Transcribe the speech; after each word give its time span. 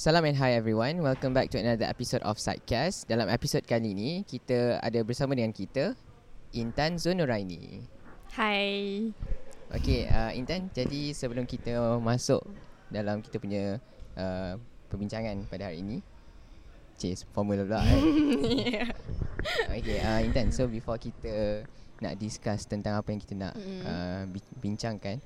Salam 0.00 0.24
and 0.24 0.40
hi 0.40 0.56
everyone. 0.56 1.04
Welcome 1.04 1.36
back 1.36 1.52
to 1.52 1.60
another 1.60 1.84
episode 1.84 2.24
of 2.24 2.40
Sidecast. 2.40 3.04
Dalam 3.04 3.28
episod 3.28 3.60
kali 3.68 3.92
ini, 3.92 4.24
kita 4.24 4.80
ada 4.80 4.96
bersama 5.04 5.36
dengan 5.36 5.52
kita 5.52 5.92
Intan 6.56 6.96
Zonuraini. 6.96 7.84
Hai. 8.32 9.12
Okay, 9.68 10.08
uh, 10.08 10.32
Intan, 10.32 10.72
jadi 10.72 11.12
sebelum 11.12 11.44
kita 11.44 12.00
masuk 12.00 12.40
dalam 12.88 13.20
kita 13.20 13.36
punya 13.36 13.76
uh, 14.16 14.56
perbincangan 14.88 15.44
pada 15.52 15.68
hari 15.68 15.84
ini, 15.84 16.00
Cik, 16.96 17.28
formula 17.36 17.68
pula 17.68 17.84
eh. 17.84 18.00
yeah. 18.80 18.88
Okay, 19.68 20.00
uh, 20.00 20.24
Intan, 20.24 20.48
so 20.48 20.64
before 20.64 20.96
kita 20.96 21.68
nak 22.00 22.16
discuss 22.16 22.64
tentang 22.64 22.96
apa 22.96 23.12
yang 23.12 23.20
kita 23.20 23.36
nak 23.36 23.52
Mm. 23.52 23.84
uh, 23.84 24.22
bi- 24.32 24.56
bincangkan, 24.64 25.20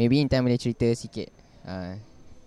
maybe 0.00 0.24
Intan 0.24 0.40
boleh 0.40 0.56
cerita 0.56 0.88
sikit 0.96 1.28
uh, 1.68 2.00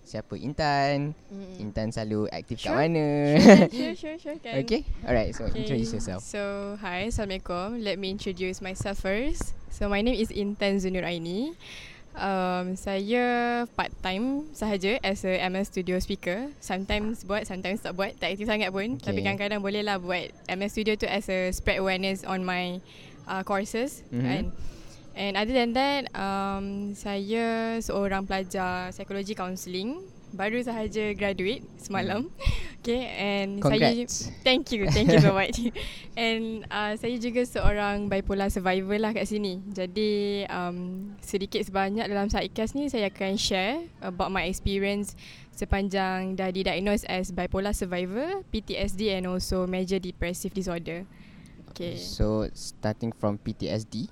siapa 0.03 0.35
Intan, 0.35 1.15
Mm. 1.27 1.55
Intan 1.59 1.87
selalu 1.89 2.27
aktif 2.29 2.59
kat 2.59 2.69
Sure. 2.69 2.77
mana. 2.77 3.07
sure, 3.71 3.95
sure, 3.95 4.17
sure. 4.17 4.37
Can. 4.43 4.61
okay, 4.61 4.83
alright, 5.01 5.31
so 5.31 5.47
Okay. 5.47 5.63
introduce 5.63 5.91
yourself. 5.91 6.21
So, 6.21 6.75
hi, 6.77 7.07
Assalamualaikum. 7.07 7.79
Let 7.79 7.97
me 7.97 8.11
introduce 8.11 8.59
myself 8.59 8.99
first. 8.99 9.55
So, 9.67 9.87
my 9.87 9.99
name 9.99 10.15
is 10.15 10.29
Intan 10.29 10.77
Zunuraini. 10.77 11.55
Um, 12.13 12.77
saya 12.77 13.25
part 13.73 13.89
time 14.05 14.45
sahaja 14.53 15.01
as 15.01 15.25
a 15.25 15.33
ML 15.41 15.65
Studio 15.65 15.97
speaker. 15.97 16.45
Sometimes 16.61 17.25
buat, 17.25 17.49
sometimes 17.49 17.81
tak 17.81 17.97
buat. 17.97 18.13
Tak 18.13 18.37
aktif 18.37 18.45
sangat 18.45 18.69
pun. 18.69 19.01
Okay. 19.01 19.09
Tapi 19.09 19.25
kadang-kadang 19.25 19.65
boleh 19.65 19.81
lah 19.81 19.97
buat 19.97 20.29
ML 20.45 20.69
Studio 20.69 20.93
tu 20.93 21.09
as 21.09 21.25
a 21.25 21.49
spread 21.49 21.81
awareness 21.81 22.21
on 22.21 22.45
my 22.45 22.77
uh, 23.25 23.41
courses. 23.41 24.05
Mhm. 24.13 24.29
And 24.29 24.45
and 25.13 25.37
other 25.37 25.53
than 25.53 25.73
that, 25.73 26.09
um, 26.17 26.93
saya 26.97 27.77
seorang 27.79 28.25
pelajar 28.25 28.89
psikologi 28.91 29.37
counselling. 29.37 30.01
Baru 30.33 30.57
sahaja 30.65 31.13
graduate 31.13 31.61
semalam. 31.77 32.29
Okay, 32.83 33.07
and 33.15 33.63
saya 33.63 33.95
Congrats. 33.95 34.27
Thank 34.43 34.75
you, 34.75 34.91
thank 34.91 35.07
you 35.07 35.23
so 35.23 35.31
much. 35.39 35.55
And 36.19 36.67
uh, 36.67 36.99
saya 36.99 37.15
juga 37.15 37.47
seorang 37.47 38.11
bipolar 38.11 38.51
survivor 38.51 38.99
lah 38.99 39.15
kat 39.15 39.23
sini. 39.23 39.63
Jadi 39.71 40.43
um, 40.51 41.15
sedikit 41.23 41.63
sebanyak 41.63 42.11
dalam 42.11 42.27
Sidecast 42.27 42.75
ni 42.75 42.91
saya 42.91 43.07
akan 43.07 43.39
share 43.39 43.87
about 44.03 44.35
my 44.35 44.43
experience 44.51 45.15
sepanjang 45.55 46.35
dah 46.35 46.51
didiagnose 46.51 47.07
as 47.07 47.31
bipolar 47.31 47.71
survivor, 47.71 48.43
PTSD 48.51 49.15
and 49.15 49.31
also 49.31 49.63
major 49.63 49.95
depressive 49.95 50.51
disorder. 50.51 51.07
Okay. 51.71 51.95
So 51.95 52.51
starting 52.51 53.15
from 53.15 53.39
PTSD 53.39 54.11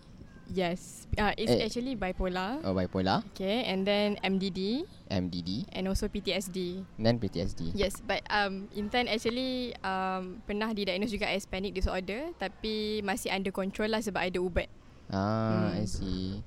Yes. 0.51 1.07
Uh, 1.13 1.31
it's 1.33 1.47
Eh. 1.49 1.63
actually 1.63 1.95
bipolar. 1.95 2.59
or 2.61 2.71
bipolar, 2.73 3.23
Okay, 3.31 3.63
and 3.63 3.81
then 3.81 4.19
MDD 4.21 4.83
MDD, 5.07 5.63
and 5.71 5.87
also 5.87 6.05
PTSD. 6.05 6.83
dan 6.97 7.15
PTSD. 7.17 7.71
Yes, 7.73 7.99
but 8.01 8.19
um, 8.27 8.67
Intan 8.71 9.07
actually 9.07 9.71
um, 9.79 10.43
pernah 10.43 10.69
didiagnose 10.69 11.09
juga 11.09 11.27
as 11.27 11.43
panic 11.45 11.71
disorder 11.73 12.35
tapi 12.35 12.99
masih 13.01 13.27
under 13.29 13.49
control 13.49 13.87
lah 13.89 13.99
sebab 13.99 14.21
ada 14.21 14.39
ubat. 14.39 14.67
Ah, 15.07 15.71
I 15.71 15.83
Hmm. 15.83 15.87
see. 15.87 16.43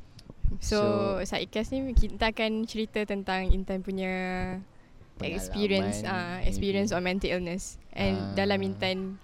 So, 0.60 0.76
So- 1.18 1.24
Saikas 1.26 1.68
ni 1.70 1.92
kita 1.92 2.28
akan 2.30 2.64
cerita 2.64 3.00
tentang 3.02 3.48
Intan 3.50 3.80
punya 3.80 4.12
experience 5.22 6.02
uh, 6.02 6.42
experience 6.42 6.90
maybe. 6.90 6.98
on 6.98 7.02
mental 7.04 7.30
illness 7.30 7.76
and 7.90 8.16
Ah. 8.16 8.32
dalam 8.36 8.60
Intan 8.60 9.16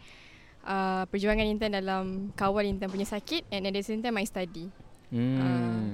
uh, 0.65 1.05
perjuangan 1.09 1.47
Intan 1.47 1.73
dalam 1.73 2.35
kawal 2.35 2.67
Intan 2.67 2.91
punya 2.91 3.07
sakit 3.07 3.49
and 3.53 3.69
at 3.69 3.73
the 3.73 3.83
same 3.85 4.01
time 4.01 4.17
my 4.17 4.27
study. 4.27 4.69
Hmm. 5.11 5.39
Ah. 5.41 5.89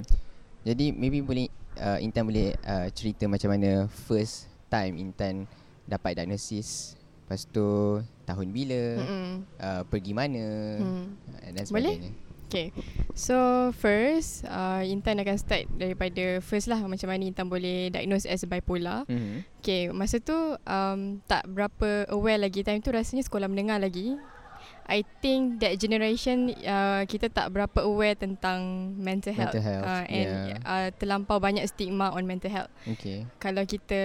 Jadi 0.67 0.91
maybe 0.91 1.23
boleh 1.23 1.47
uh, 1.79 1.99
Intan 2.03 2.27
boleh 2.27 2.59
uh, 2.67 2.91
cerita 2.91 3.25
macam 3.31 3.55
mana 3.55 3.87
first 4.09 4.51
time 4.67 4.99
Intan 4.99 5.47
dapat 5.87 6.19
diagnosis, 6.19 6.99
lepas 7.25 7.47
tu 7.47 8.03
tahun 8.27 8.51
bila, 8.51 8.83
Mm-mm. 8.99 9.31
uh, 9.63 9.83
pergi 9.87 10.11
mana 10.11 10.47
Hmm. 10.83 11.15
uh, 11.15 11.51
dan 11.55 11.65
Boleh? 11.71 11.95
sebagainya. 11.95 12.13
Okay, 12.47 12.71
so 13.11 13.35
first 13.75 14.47
uh, 14.47 14.79
Intan 14.87 15.19
akan 15.19 15.35
start 15.35 15.67
daripada 15.75 16.39
first 16.39 16.71
lah 16.71 16.79
macam 16.87 17.11
mana 17.11 17.27
Intan 17.27 17.51
boleh 17.51 17.91
diagnose 17.91 18.23
as 18.23 18.47
bipolar. 18.47 19.03
Mm-hmm. 19.11 19.39
Okay, 19.59 19.91
masa 19.91 20.23
tu 20.23 20.35
um, 20.55 21.19
tak 21.27 21.43
berapa 21.51 22.07
aware 22.07 22.39
lagi. 22.39 22.63
Time 22.63 22.79
tu 22.79 22.95
rasanya 22.95 23.27
sekolah 23.27 23.51
menengah 23.51 23.83
lagi. 23.83 24.15
I 24.87 25.03
think 25.19 25.59
that 25.59 25.75
generation 25.83 26.55
uh, 26.63 27.03
kita 27.05 27.27
tak 27.27 27.51
berapa 27.51 27.83
aware 27.83 28.15
tentang 28.15 28.95
mental 28.95 29.35
health, 29.35 29.59
Mental 29.59 29.67
health, 29.67 29.85
uh, 29.85 30.05
and 30.07 30.31
yeah. 30.55 30.59
uh, 30.63 30.89
terlampau 30.95 31.43
banyak 31.43 31.67
stigma 31.67 32.15
on 32.15 32.23
mental 32.23 32.55
health. 32.55 32.71
Okay. 32.87 33.27
Kalau 33.43 33.67
kita 33.67 33.99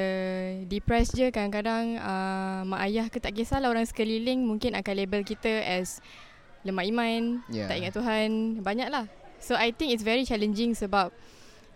depressed 0.66 1.14
je 1.14 1.30
kadang-kadang 1.30 2.02
uh, 2.02 2.66
mak 2.66 2.82
ayah 2.90 3.06
ke 3.14 3.22
tak 3.22 3.38
kisahlah 3.38 3.70
orang 3.70 3.86
sekeliling 3.86 4.42
mungkin 4.42 4.74
akan 4.74 4.94
label 4.98 5.22
kita 5.22 5.62
as 5.62 6.02
lemah 6.66 6.86
iman, 6.90 7.46
Yeah. 7.50 7.70
tak 7.70 7.78
ingat 7.78 7.94
Tuhan, 7.94 8.30
banyaklah. 8.62 9.06
So 9.38 9.54
I 9.54 9.74
think 9.74 9.94
it's 9.94 10.06
very 10.06 10.26
challenging 10.26 10.74
sebab 10.74 11.10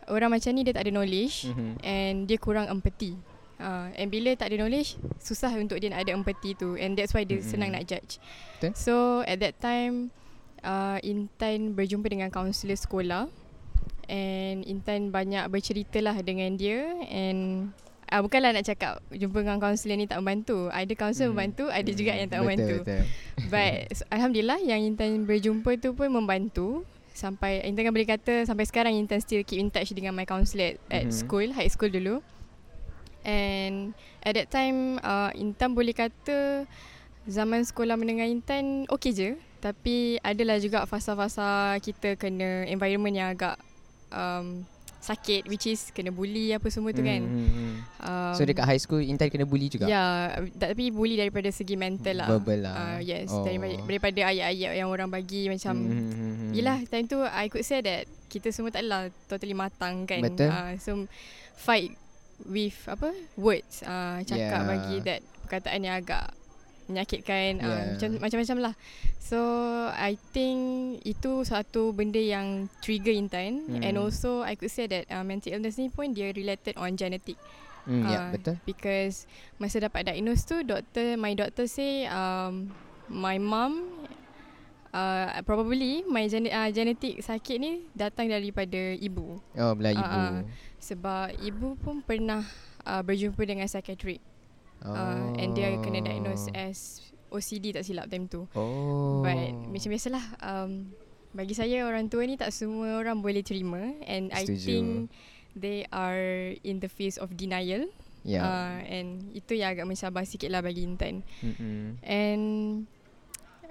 orang 0.06 0.34
macam 0.34 0.54
ni 0.54 0.62
dia 0.62 0.74
tak 0.74 0.86
ada 0.86 0.94
knowledge 0.94 1.50
Mm-hmm. 1.50 1.72
and 1.82 2.16
dia 2.26 2.38
kurang 2.38 2.70
empathy. 2.70 3.18
Uh, 3.56 3.88
and 3.96 4.12
bila 4.12 4.36
tak 4.36 4.52
ada 4.52 4.60
knowledge, 4.60 5.00
susah 5.18 5.48
untuk 5.56 5.80
dia 5.80 5.88
nak 5.88 6.04
ada 6.04 6.12
empathy 6.12 6.52
tu 6.54 6.76
and 6.76 6.94
that's 6.94 7.16
why 7.16 7.24
dia 7.24 7.40
Mm-mm. 7.40 7.48
senang 7.48 7.72
nak 7.72 7.88
judge. 7.88 8.20
Betul. 8.60 8.76
So 8.76 8.94
at 9.24 9.40
that 9.40 9.56
time 9.58 10.12
uh, 10.60 11.00
Intan 11.00 11.72
berjumpa 11.72 12.04
dengan 12.06 12.28
kaunselor 12.28 12.76
sekolah 12.76 13.32
and 14.06 14.62
Intan 14.64 15.10
banyak 15.10 15.48
bercerita 15.48 15.98
lah 15.98 16.20
dengan 16.20 16.54
dia 16.54 16.84
and 17.08 17.72
uh, 18.06 18.20
bukanlah 18.20 18.52
nak 18.52 18.66
cakap 18.66 19.00
jumpa 19.10 19.40
dengan 19.40 19.58
kaunselor 19.58 19.96
ni 19.96 20.06
tak 20.06 20.20
membantu. 20.20 20.68
Ada 20.70 20.92
kaunselor 20.92 21.28
Mhm. 21.28 21.34
membantu, 21.34 21.66
ada 21.70 21.90
juga 21.90 22.12
yang 22.12 22.28
tak 22.28 22.38
betul, 22.38 22.44
membantu. 22.44 22.76
Betul. 22.84 23.04
But 23.48 23.74
so, 23.94 24.04
Alhamdulillah 24.10 24.60
yang 24.62 24.84
Intan 24.84 25.24
berjumpa 25.24 25.72
tu 25.78 25.92
pun 25.92 26.10
membantu 26.10 26.84
Sampai 27.12 27.64
Intan 27.64 27.88
kan 27.88 27.96
boleh 27.96 28.10
kata 28.10 28.44
Sampai 28.44 28.68
sekarang 28.68 28.92
Intan 28.92 29.24
still 29.24 29.40
keep 29.42 29.56
in 29.56 29.72
touch 29.72 29.88
dengan 29.92 30.12
my 30.12 30.24
counselor 30.24 30.76
at, 30.76 30.80
at 30.92 31.06
Mhm. 31.08 31.16
school 31.16 31.48
High 31.50 31.72
school 31.72 31.88
dulu 31.88 32.20
And 33.26 33.92
at 34.22 34.34
that 34.34 34.48
time 34.48 35.02
uh, 35.02 35.34
Intan 35.34 35.74
boleh 35.74 35.92
kata 35.92 36.70
Zaman 37.26 37.66
sekolah 37.66 37.98
menengah 37.98 38.24
Intan 38.24 38.86
okay 38.86 39.10
je 39.10 39.30
Tapi 39.58 40.22
adalah 40.22 40.62
juga 40.62 40.86
fasa-fasa 40.86 41.74
kita 41.80 42.14
kena 42.16 42.70
environment 42.70 43.12
yang 43.12 43.30
agak 43.32 43.58
um, 44.10 44.62
sakit 45.02 45.46
Which 45.46 45.66
is 45.66 45.90
kena 45.90 46.10
bully 46.10 46.50
apa 46.50 46.70
semua 46.70 46.90
tu 46.90 47.02
kan 47.02 47.18
Mm-hmm. 47.18 47.74
um, 48.00 48.34
So 48.34 48.46
dekat 48.46 48.62
high 48.64 48.78
school 48.78 49.02
Intan 49.02 49.30
kena 49.30 49.42
bully 49.44 49.70
juga? 49.70 49.86
Ya, 49.86 50.38
tapi 50.54 50.90
bully 50.90 51.14
daripada 51.16 51.50
segi 51.50 51.74
mental 51.74 52.22
lah. 52.22 52.30
Verbal 52.30 52.60
lah. 52.62 52.74
Uh, 52.78 53.00
yes, 53.02 53.30
Oh. 53.30 53.42
daripada, 53.42 53.74
daripada 53.82 54.22
ayat-ayat 54.30 54.72
yang 54.76 54.86
orang 54.88 55.10
bagi 55.10 55.50
macam 55.50 55.74
Mhm. 55.82 56.54
Yelah 56.54 56.78
time 56.86 57.06
tu 57.06 57.18
I 57.20 57.50
could 57.50 57.62
say 57.62 57.82
that 57.82 58.06
Kita 58.26 58.54
semua 58.54 58.70
tak 58.70 58.82
adalah 58.82 59.10
totally 59.26 59.54
matang 59.54 60.06
kan 60.06 60.22
Betul. 60.22 60.46
uh, 60.48 60.78
So 60.78 61.10
fight 61.56 61.98
with 62.44 62.76
apa 62.86 63.10
words 63.36 63.80
uh, 63.82 64.20
Cakap 64.22 64.60
Yeah. 64.60 64.68
bagi 64.68 64.96
that 65.02 65.22
perkataan 65.44 65.80
yang 65.82 65.96
agak 65.98 66.36
menyakitkan 66.86 67.58
uh, 67.58 67.66
Yeah. 67.66 67.86
macam, 67.96 68.10
Macam-macam 68.20 68.58
lah 68.62 68.74
So 69.18 69.40
I 69.90 70.22
think 70.30 70.58
itu 71.02 71.42
satu 71.42 71.90
benda 71.92 72.20
yang 72.20 72.70
trigger 72.80 73.10
Intan 73.10 73.66
Hmm. 73.68 73.82
And 73.82 73.96
also 73.98 74.42
I 74.42 74.54
could 74.54 74.70
say 74.70 74.86
that 74.86 75.08
uh, 75.08 75.22
mental 75.22 75.50
illness 75.50 75.76
ni 75.76 75.88
pun 75.88 76.12
dia 76.12 76.30
related 76.30 76.76
on 76.76 76.94
genetic 76.94 77.38
Mm, 77.86 78.02
ya, 78.04 78.18
Ah, 78.18 78.34
betul. 78.34 78.58
Because 78.66 79.30
masa 79.56 79.78
dapat 79.78 80.10
diagnose 80.10 80.42
tu 80.42 80.58
doktor 80.60 81.14
my 81.16 81.38
doctor 81.38 81.70
say 81.70 82.10
um, 82.10 82.74
my 83.06 83.38
mum 83.38 83.86
uh, 84.90 85.38
probably 85.44 86.02
my 86.04 86.26
gen- 86.26 86.50
uh, 86.50 86.66
genetic 86.68 87.22
sakit 87.22 87.58
ni 87.58 87.86
datang 87.92 88.26
daripada 88.26 88.78
ibu 88.96 89.38
Oh, 89.54 89.74
belah 89.74 89.94
ibu. 89.94 90.02
Ah, 90.04 90.18
ah. 90.34 90.42
Sebab 90.86 91.34
ibu 91.42 91.74
pun 91.82 92.06
pernah 92.06 92.46
uh, 92.86 93.02
berjumpa 93.02 93.42
dengan 93.42 93.66
psychiatric 93.66 94.22
oh. 94.86 94.94
uh, 94.94 95.34
and 95.42 95.58
dia 95.58 95.74
kena 95.82 96.06
diagnose 96.06 96.46
as 96.54 97.02
OCD 97.34 97.74
tak 97.74 97.84
silap 97.84 98.06
time 98.08 98.30
tu. 98.30 98.46
Oh. 98.54 99.26
But 99.26 99.52
macam 99.74 99.90
biasalah 99.92 100.24
um, 100.46 100.94
bagi 101.36 101.58
saya 101.58 101.84
orang 101.84 102.08
tua 102.08 102.24
ni 102.24 102.38
tak 102.38 102.54
semua 102.54 102.96
orang 103.02 103.20
boleh 103.20 103.42
terima 103.42 103.92
and 104.06 104.32
I 104.32 104.46
Setuju. 104.48 104.62
think 104.64 104.88
they 105.58 105.84
are 105.90 106.56
in 106.62 106.80
the 106.80 106.88
phase 106.88 107.18
of 107.18 107.34
denial. 107.34 107.90
Ya. 108.26 108.42
Uh, 108.42 108.78
and 108.90 109.30
itu 109.38 109.58
yang 109.58 109.74
agak 109.78 109.86
mencabar 109.86 110.26
sikit 110.26 110.50
lah 110.50 110.62
bagi 110.62 110.82
Intan. 110.86 111.22
Mm-mm. 111.46 112.02
And 112.02 112.44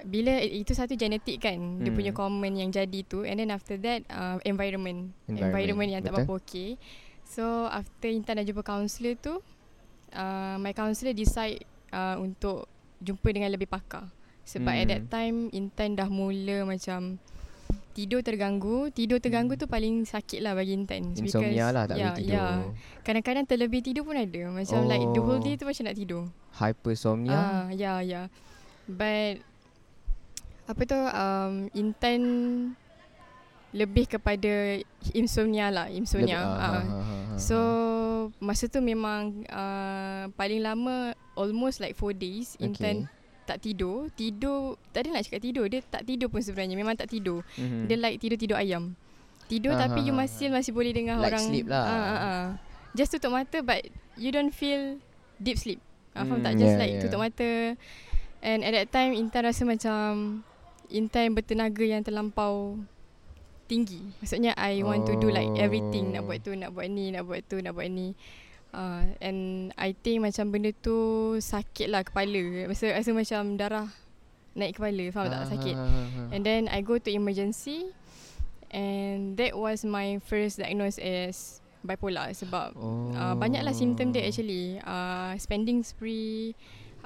bila 0.05 0.37
itu 0.45 0.77
satu 0.77 0.95
genetik 1.01 1.41
kan 1.41 1.57
hmm. 1.57 1.81
dia 1.81 1.93
punya 1.95 2.13
common 2.13 2.53
yang 2.61 2.69
jadi 2.69 3.01
tu 3.09 3.25
and 3.25 3.41
then 3.41 3.49
after 3.49 3.81
that 3.81 4.05
uh, 4.13 4.37
environment. 4.45 5.17
Environment, 5.25 5.41
environment 5.41 5.89
yang 5.89 6.03
tak 6.05 6.13
betul. 6.13 6.19
berapa 6.29 6.33
okey. 6.45 6.71
So 7.25 7.67
after 7.67 8.09
Intan 8.13 8.39
dah 8.39 8.47
jumpa 8.47 8.63
kaunselor 8.63 9.17
tu 9.19 9.41
uh, 10.15 10.57
my 10.61 10.73
counselor 10.73 11.13
decide 11.13 11.65
uh, 11.91 12.17
untuk 12.23 12.71
jumpa 13.03 13.29
dengan 13.35 13.51
lebih 13.53 13.69
pakar. 13.69 14.09
Sebab 14.45 14.73
hmm. 14.73 14.81
at 14.81 14.87
that 14.89 15.03
Hmm. 15.05 15.13
time 15.13 15.37
Intan 15.57 15.97
dah 15.97 16.09
mula 16.09 16.69
macam 16.69 17.17
tidur 17.97 18.21
terganggu. 18.21 18.93
Tidur 18.93 19.19
terganggu 19.19 19.57
tu 19.57 19.65
paling 19.65 20.05
sakit 20.05 20.45
lah 20.45 20.53
bagi 20.53 20.77
Intan. 20.77 21.13
Hmm. 21.13 21.25
Insomnia 21.25 21.73
lah 21.73 21.89
tak 21.89 21.97
ya, 21.97 22.13
boleh 22.13 22.19
tidur. 22.21 22.37
Ya. 22.37 22.49
Kadang-kadang 23.03 23.45
terlebih 23.49 23.81
tidur 23.81 24.05
pun 24.05 24.17
ada. 24.21 24.43
Macam 24.53 24.79
oh. 24.85 24.89
like 24.89 25.07
the 25.11 25.21
whole 25.21 25.41
day 25.41 25.55
tu 25.57 25.65
macam 25.65 25.85
nak 25.89 25.97
tidur. 25.97 26.23
Hypersomnia. 26.55 27.35
Ah, 27.35 27.67
ya, 27.73 28.05
ya. 28.05 28.29
But 28.85 29.41
apa 30.65 30.83
tu 30.85 30.97
um, 30.97 31.55
Intan 31.77 32.21
lebih 33.75 34.07
kepada 34.07 34.79
insomnia 35.13 35.67
lah, 35.69 35.91
insomnia. 35.91 36.39
Lebih- 36.39 36.55
ah, 36.55 36.63
ah, 36.63 36.71
ah, 36.71 36.85
ah. 36.87 37.37
So 37.37 37.59
masa 38.39 38.71
tu 38.71 38.79
memang 38.79 39.43
uh, 39.51 40.31
paling 40.39 40.63
lama 40.63 41.11
almost 41.35 41.83
like 41.83 41.99
4 41.99 42.15
days 42.15 42.55
Okay. 42.55 42.71
Intan 42.71 42.97
tak 43.45 43.61
tidur. 43.61 44.09
Tidur 44.15 44.79
tak 44.95 45.05
ada 45.05 45.19
nak 45.19 45.27
cakap 45.27 45.43
tidur, 45.43 45.67
dia 45.67 45.83
tak 45.83 46.07
tidur 46.07 46.31
pun 46.31 46.41
sebenarnya. 46.41 46.79
Memang 46.79 46.95
tak 46.95 47.11
tidur. 47.11 47.43
Mhm. 47.59 47.91
Dia 47.91 47.97
like 47.99 48.17
tidur-tidur 48.23 48.57
ayam. 48.57 48.95
Tidur 49.45 49.77
Ah, 49.77 49.85
tapi 49.85 50.01
ah, 50.01 50.07
you 50.07 50.15
masih 50.15 50.49
masih 50.49 50.73
boleh 50.73 50.95
dengar 50.95 51.21
Like 51.21 51.35
orang 51.35 51.45
sleep 51.45 51.67
lah. 51.69 51.85
Ah, 51.85 51.93
ah, 51.93 52.17
ah. 52.17 52.43
Just 52.95 53.11
tutup 53.13 53.35
mata 53.35 53.59
but 53.61 53.83
you 54.15 54.31
don't 54.31 54.55
feel 54.55 55.03
deep 55.37 55.59
sleep. 55.59 55.83
Ah, 56.15 56.23
faham 56.23 56.41
tak? 56.41 56.55
Hmm, 56.55 56.63
Just 56.63 56.79
yeah, 56.79 56.81
like 56.81 56.93
yeah. 56.95 57.03
tutup 57.03 57.21
mata. 57.21 57.51
And 58.39 58.63
at 58.63 58.73
that 58.73 58.89
time 58.95 59.19
Intan 59.19 59.51
rasa 59.51 59.67
macam 59.67 60.41
Intan 60.89 61.35
bertenaga 61.35 61.83
yang 61.83 62.07
terlampau 62.07 62.79
tinggi. 63.65 64.01
Maksudnya 64.21 64.53
I 64.55 64.81
want 64.81 65.09
to 65.09 65.17
do 65.17 65.29
like 65.29 65.51
everything. 65.57 66.13
Nak 66.13 66.25
Oh. 66.25 66.27
buat 66.29 66.41
tu, 66.41 66.53
nak 66.53 66.71
buat 66.71 66.89
ni, 66.89 67.11
nak 67.11 67.25
buat 67.25 67.43
tu, 67.45 67.59
nak 67.59 67.73
buat 67.73 67.89
ni. 67.89 68.13
Uh, 68.75 69.07
and 69.23 69.71
I 69.79 69.95
think 69.95 70.19
macam 70.21 70.51
benda 70.51 70.75
tu 70.75 70.97
sakit 71.39 71.87
lah 71.87 72.03
kepala. 72.03 72.67
Rasa, 72.67 72.91
rasa 72.91 73.11
macam 73.15 73.55
darah 73.55 73.87
naik 74.53 74.77
kepala. 74.77 75.05
Faham 75.11 75.31
tak? 75.31 75.43
Sakit. 75.51 75.77
Ah, 75.79 75.87
ah, 75.87 76.07
ah. 76.27 76.29
And 76.35 76.43
then 76.43 76.67
I 76.67 76.83
go 76.83 76.99
to 76.99 77.11
emergency 77.11 77.91
and 78.75 79.39
that 79.39 79.55
was 79.55 79.87
my 79.87 80.19
first 80.27 80.59
diagnosis 80.59 80.99
as 80.99 81.37
bipolar 81.85 82.33
sebab 82.33 82.75
Oh. 82.75 83.13
uh, 83.13 83.37
banyaklah 83.37 83.71
simptom 83.71 84.11
dia 84.11 84.27
actually. 84.27 84.81
Uh, 84.83 85.39
spending 85.39 85.85
spree, 85.87 86.57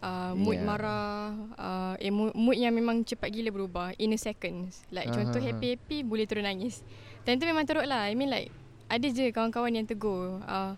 uh, 0.00 0.32
mood 0.32 0.56
Yeah. 0.56 0.66
marah, 0.66 1.18
uh, 1.54 1.94
eh, 1.96 2.08
mood, 2.08 2.32
mood 2.32 2.54
yang 2.54 2.70
memang 2.70 3.02
cepat 3.02 3.28
gila 3.28 3.50
berubah 3.50 3.88
in 3.96 4.10
a 4.10 4.18
second. 4.18 4.70
Like 4.88 5.08
Ah, 5.08 5.14
contoh 5.14 5.38
happy-happy 5.38 6.02
boleh 6.02 6.24
terus 6.24 6.42
nangis. 6.42 6.80
Dan 7.22 7.36
tu 7.36 7.44
memang 7.44 7.62
teruk 7.62 7.84
lah. 7.84 8.04
I 8.04 8.14
mean 8.14 8.28
like 8.28 8.48
ada 8.86 9.04
je 9.04 9.28
kawan-kawan 9.28 9.72
yang 9.72 9.84
tegur. 9.84 10.40
Uh, 10.42 10.74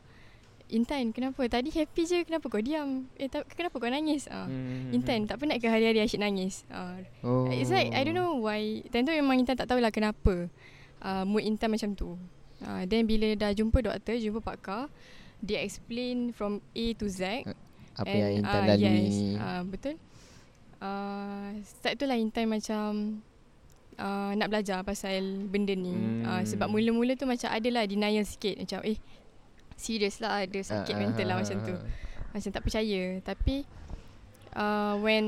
Intan 0.68 1.10
kenapa? 1.10 1.42
Tadi 1.44 1.66
happy 1.68 2.02
je 2.04 2.18
kenapa 2.22 2.46
kau 2.46 2.58
diam? 2.58 3.10
Eh 3.16 3.26
ta- 3.26 3.42
kenapa 3.44 3.74
kau 3.76 3.86
nangis? 3.86 4.26
Uh, 4.26 4.46
Mhm. 4.46 4.94
Intan 4.94 5.26
tak 5.26 5.36
pernah 5.36 5.58
ke 5.58 5.66
hari-hari 5.66 5.98
asyik 5.98 6.18
nangis. 6.18 6.62
Uh, 6.68 7.02
Oh. 7.20 7.50
It's 7.50 7.68
like 7.68 7.90
I 7.90 8.02
don't 8.02 8.14
know 8.14 8.38
why. 8.38 8.86
Time 8.86 9.02
tu 9.02 9.10
memang 9.10 9.34
Intan 9.36 9.54
tak 9.54 9.66
tahulah 9.66 9.90
kenapa 9.90 10.46
uh, 11.00 11.24
mood 11.24 11.42
Intan 11.42 11.70
macam 11.70 11.90
tu. 11.92 12.14
Uh, 12.60 12.82
then 12.84 13.02
bila 13.02 13.34
dah 13.34 13.50
jumpa 13.50 13.82
doktor, 13.82 14.14
jumpa 14.14 14.38
pakar, 14.38 14.86
dia 15.40 15.58
explain 15.58 16.30
from 16.30 16.62
A 16.70 16.84
to 16.94 17.08
Z. 17.08 17.42
Apa 18.00 18.14
yang 18.14 18.32
Intan 18.40 18.60
ah, 18.60 18.66
lalui. 18.72 19.04
Yes, 19.04 19.16
uh, 19.36 19.62
betul. 19.68 19.94
Uh, 20.80 21.48
start 21.62 21.94
tu 22.00 22.04
lah 22.08 22.16
Intan 22.16 22.48
macam 22.48 23.20
uh, 23.96 24.32
nak 24.32 24.48
belajar 24.48 24.80
pasal 24.80 25.20
benda 25.46 25.76
ni. 25.76 25.92
Hmm. 25.92 26.24
Uh, 26.24 26.42
sebab 26.48 26.72
mula-mula 26.72 27.12
tu 27.14 27.28
macam 27.28 27.52
adalah 27.52 27.84
denial 27.84 28.24
sikit. 28.24 28.56
Macam 28.56 28.80
eh 28.84 28.96
serius 29.80 30.20
lah 30.20 30.44
ada 30.44 30.60
sakit 30.60 30.92
Ah, 30.92 31.00
mental 31.00 31.24
ah, 31.24 31.28
lah 31.32 31.34
ah, 31.34 31.40
macam 31.40 31.56
tu 31.64 31.74
macam 32.30 32.50
tak 32.52 32.62
percaya 32.62 33.02
tapi 33.24 33.64
uh, 34.52 34.94
when 35.00 35.24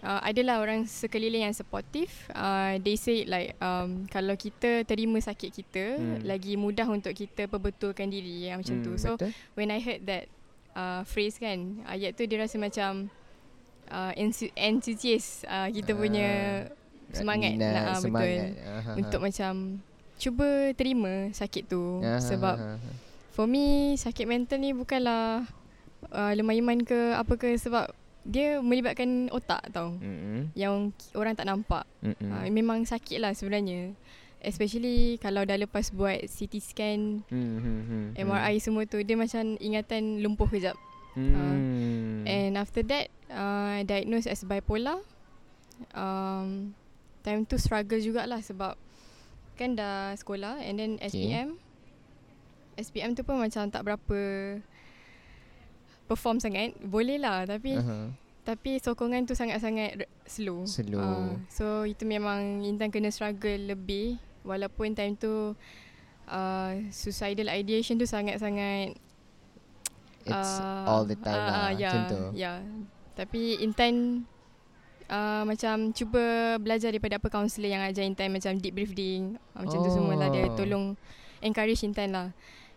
uh, 0.00 0.24
adalah 0.24 0.64
orang 0.64 0.88
sekeliling 0.88 1.44
yang 1.44 1.52
supportive 1.52 2.08
uh, 2.32 2.80
they 2.80 2.96
say 2.96 3.28
like 3.28 3.54
um, 3.60 4.08
kalau 4.08 4.32
kita 4.40 4.88
terima 4.88 5.20
sakit 5.20 5.50
kita 5.52 5.84
Hmm. 6.00 6.24
lagi 6.24 6.56
mudah 6.56 6.88
untuk 6.88 7.12
kita 7.12 7.44
perbetulkan 7.44 8.08
diri 8.08 8.48
yang 8.48 8.64
macam 8.64 8.80
tu 8.80 8.96
Hmm, 8.96 9.02
so 9.04 9.10
betul. 9.20 9.30
when 9.52 9.68
I 9.68 9.78
heard 9.84 10.08
that 10.08 10.32
uh, 10.74 11.02
phrase 11.06 11.36
kan 11.38 11.82
ayat 11.88 12.14
tu 12.14 12.26
dia 12.26 12.38
rasa 12.40 12.56
macam 12.56 13.08
uh, 13.90 14.12
enthusiast 14.56 15.44
uh, 15.46 15.68
kita 15.70 15.92
punya 15.94 16.28
semangat 17.10 17.52
minat, 17.58 17.72
nak, 17.74 17.82
ah, 17.82 17.86
betul. 17.98 18.02
semangat. 18.06 18.50
Ah, 18.62 18.80
ah, 18.86 18.94
untuk 18.96 19.20
macam 19.20 19.52
cuba 20.20 20.48
terima 20.76 21.12
sakit 21.32 21.62
tu 21.66 21.98
ah, 22.04 22.20
sebab 22.22 22.56
ah, 22.56 22.76
ah. 22.78 22.98
For 23.30 23.46
me 23.46 23.96
sakit 23.96 24.26
mental 24.26 24.58
ni 24.58 24.74
bukanlah 24.74 25.46
uh, 26.10 26.32
lemah 26.34 26.56
iman 26.60 26.78
ke 26.82 27.14
apa 27.14 27.34
ke 27.38 27.54
sebab 27.56 27.88
dia 28.26 28.60
melibatkan 28.60 29.32
otak 29.32 29.64
tau 29.72 29.96
Mm-mm. 29.96 30.52
yang 30.52 30.92
orang 31.16 31.32
tak 31.32 31.48
nampak. 31.48 31.88
Mm-mm. 32.04 32.26
Uh, 32.26 32.46
memang 32.52 32.84
sakit 32.84 33.16
lah 33.22 33.32
sebenarnya. 33.32 33.96
Especially 34.40 35.20
kalau 35.20 35.44
dah 35.44 35.54
lepas 35.54 35.92
buat 35.92 36.16
CT 36.24 36.54
scan, 36.58 37.00
Hmm, 37.28 37.56
hmm, 37.60 37.80
hmm, 37.84 38.04
MRI 38.16 38.56
semua 38.56 38.88
tu 38.88 38.96
dia 38.98 39.12
macam 39.12 39.56
ingatan 39.56 40.24
lumpuh 40.24 40.48
kejap. 40.48 40.76
Hmm. 41.12 41.34
Ah, 41.34 41.56
And 42.24 42.52
after 42.56 42.80
that 42.86 43.08
uh, 43.28 43.84
diagnosed 43.84 44.26
as 44.26 44.40
bipolar. 44.42 45.00
Um, 45.92 46.72
time 47.20 47.44
tu 47.44 47.56
struggle 47.56 48.00
jugalah 48.00 48.40
sebab 48.40 48.76
kan 49.56 49.76
dah 49.76 50.12
sekolah 50.14 50.60
and 50.60 50.76
then 50.76 50.92
Okay. 50.96 51.12
SPM. 51.28 51.60
SPM 52.76 53.12
tu 53.12 53.20
pun 53.20 53.36
macam 53.36 53.68
tak 53.68 53.84
berapa 53.84 54.18
perform 56.06 56.40
sangat. 56.40 56.76
Boleh 56.80 57.20
lah 57.20 57.44
tapi 57.44 57.76
Aha. 57.76 58.08
tapi 58.40 58.80
sokongan 58.80 59.28
tu 59.28 59.36
sangat-sangat 59.36 60.08
slow. 60.24 60.64
Slow. 60.64 61.00
Ah, 61.00 61.36
so 61.48 61.84
itu 61.84 62.02
memang 62.04 62.64
Intan 62.64 62.88
kena 62.88 63.12
struggle 63.12 63.68
lebih 63.68 64.16
walaupun 64.42 64.92
time 64.92 65.14
tu 65.14 65.52
uh, 66.26 66.70
suicidal 66.88 67.48
ideation 67.48 67.94
tu 67.94 68.04
sangat-sangat 68.04 68.96
It's 70.20 70.52
Ah, 70.60 70.84
all 70.86 71.04
the 71.04 71.16
time 71.16 71.32
ah, 71.34 71.46
lah 71.46 71.54
ah, 71.58 71.70
ya, 71.72 71.88
macam 71.88 72.02
tu. 72.06 72.20
Ya. 72.34 72.52
Tapi 73.14 73.56
Intan 73.58 74.24
uh, 75.06 75.42
macam 75.42 75.90
cuba 75.90 76.20
belajar 76.56 76.92
daripada 76.92 77.16
apa 77.16 77.26
kaunselor 77.26 77.66
yang 77.66 77.80
ajar 77.80 78.04
Intan 78.04 78.28
macam 78.28 78.52
deep 78.54 78.74
breathing 78.74 79.40
uh, 79.50 79.64
macam 79.64 79.80
tu 79.80 79.90
semua 79.90 80.14
lah 80.14 80.28
dia 80.28 80.44
Oh. 80.44 80.52
tolong 80.54 80.92
encourage 81.40 81.80
Intan 81.82 82.12
lah. 82.12 82.28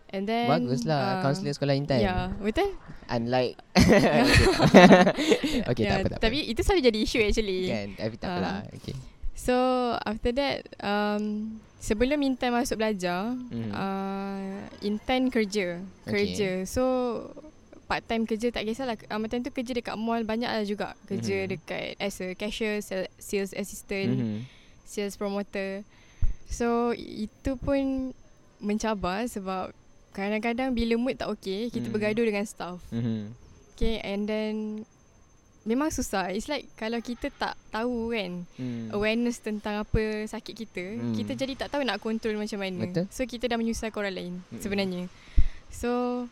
And 0.08 0.24
then 0.24 0.46
Baguslah 0.46 0.96
ah, 0.96 1.14
kaunselor 1.20 1.52
sekolah 1.52 1.74
Intan. 1.74 2.00
Ya, 2.00 2.32
betul? 2.38 2.72
Unlike 3.06 3.60
Okay, 5.68 5.82
tak 5.82 5.86
Ya, 5.86 5.94
apa 5.94 6.06
tak 6.06 6.16
apa. 6.16 6.22
Tapi 6.22 6.38
itu 6.46 6.60
selalu 6.60 6.80
jadi 6.82 6.98
isu 6.98 7.18
actually. 7.20 7.60
kan 7.68 7.88
tapi 7.94 8.14
tak 8.16 8.24
Ah. 8.24 8.32
apalah. 8.32 8.56
Okay. 8.72 8.94
So 9.34 9.54
after 10.00 10.30
that 10.32 10.64
um, 10.78 11.58
sebelum 11.82 12.22
Intan 12.22 12.54
masuk 12.54 12.78
belajar, 12.78 13.34
Mhm. 13.34 13.70
uh, 13.70 14.62
Intan 14.80 15.28
kerja, 15.28 15.82
Okay. 16.06 16.32
kerja. 16.32 16.50
So 16.64 16.82
part 17.84 18.06
time 18.06 18.24
kerja 18.24 18.48
tak 18.48 18.64
kisahlah. 18.64 18.96
Um, 19.10 19.26
time 19.28 19.44
tu 19.44 19.52
kerja 19.52 19.74
dekat 19.74 19.98
mall 19.98 20.22
banyak 20.24 20.48
lah 20.48 20.64
juga. 20.64 20.94
Kerja 21.04 21.44
Mhm. 21.44 21.50
dekat 21.50 21.98
as 21.98 22.16
a 22.22 22.32
cashier, 22.32 22.80
sales 23.18 23.52
assistant, 23.52 24.16
Mhm. 24.16 24.38
sales 24.86 25.18
promoter. 25.18 25.82
So 26.48 26.94
itu 26.94 27.58
pun 27.58 28.14
mencabar 28.62 29.26
sebab 29.26 29.74
kadang-kadang 30.14 30.72
bila 30.72 30.94
mood 30.94 31.18
tak 31.18 31.26
okay, 31.28 31.68
kita 31.68 31.90
Mhm. 31.90 31.92
bergaduh 31.92 32.24
dengan 32.24 32.46
staff. 32.46 32.78
Mhm. 32.88 33.34
Okay 33.74 33.98
and 34.00 34.30
then 34.30 34.54
memang 35.64 35.88
susah. 35.88 36.28
It's 36.30 36.46
like 36.46 36.68
kalau 36.74 37.00
kita 37.00 37.32
tak 37.32 37.56
tahu 37.68 38.12
kan 38.12 38.44
Hmm. 38.54 38.92
awareness 38.92 39.40
tentang 39.40 39.80
apa 39.80 40.00
sakit 40.24 40.54
kita, 40.54 40.84
Hmm. 40.94 41.12
kita 41.12 41.32
jadi 41.34 41.52
tak 41.56 41.72
tahu 41.72 41.82
nak 41.82 41.98
kontrol 41.98 42.36
macam 42.36 42.60
mana. 42.60 42.84
Betul. 42.84 43.04
So 43.08 43.24
kita 43.24 43.48
dah 43.48 43.56
menyusahkan 43.56 43.96
orang 43.96 44.14
lain 44.14 44.34
Mm-mm. 44.38 44.60
sebenarnya. 44.60 45.02
So 45.68 46.24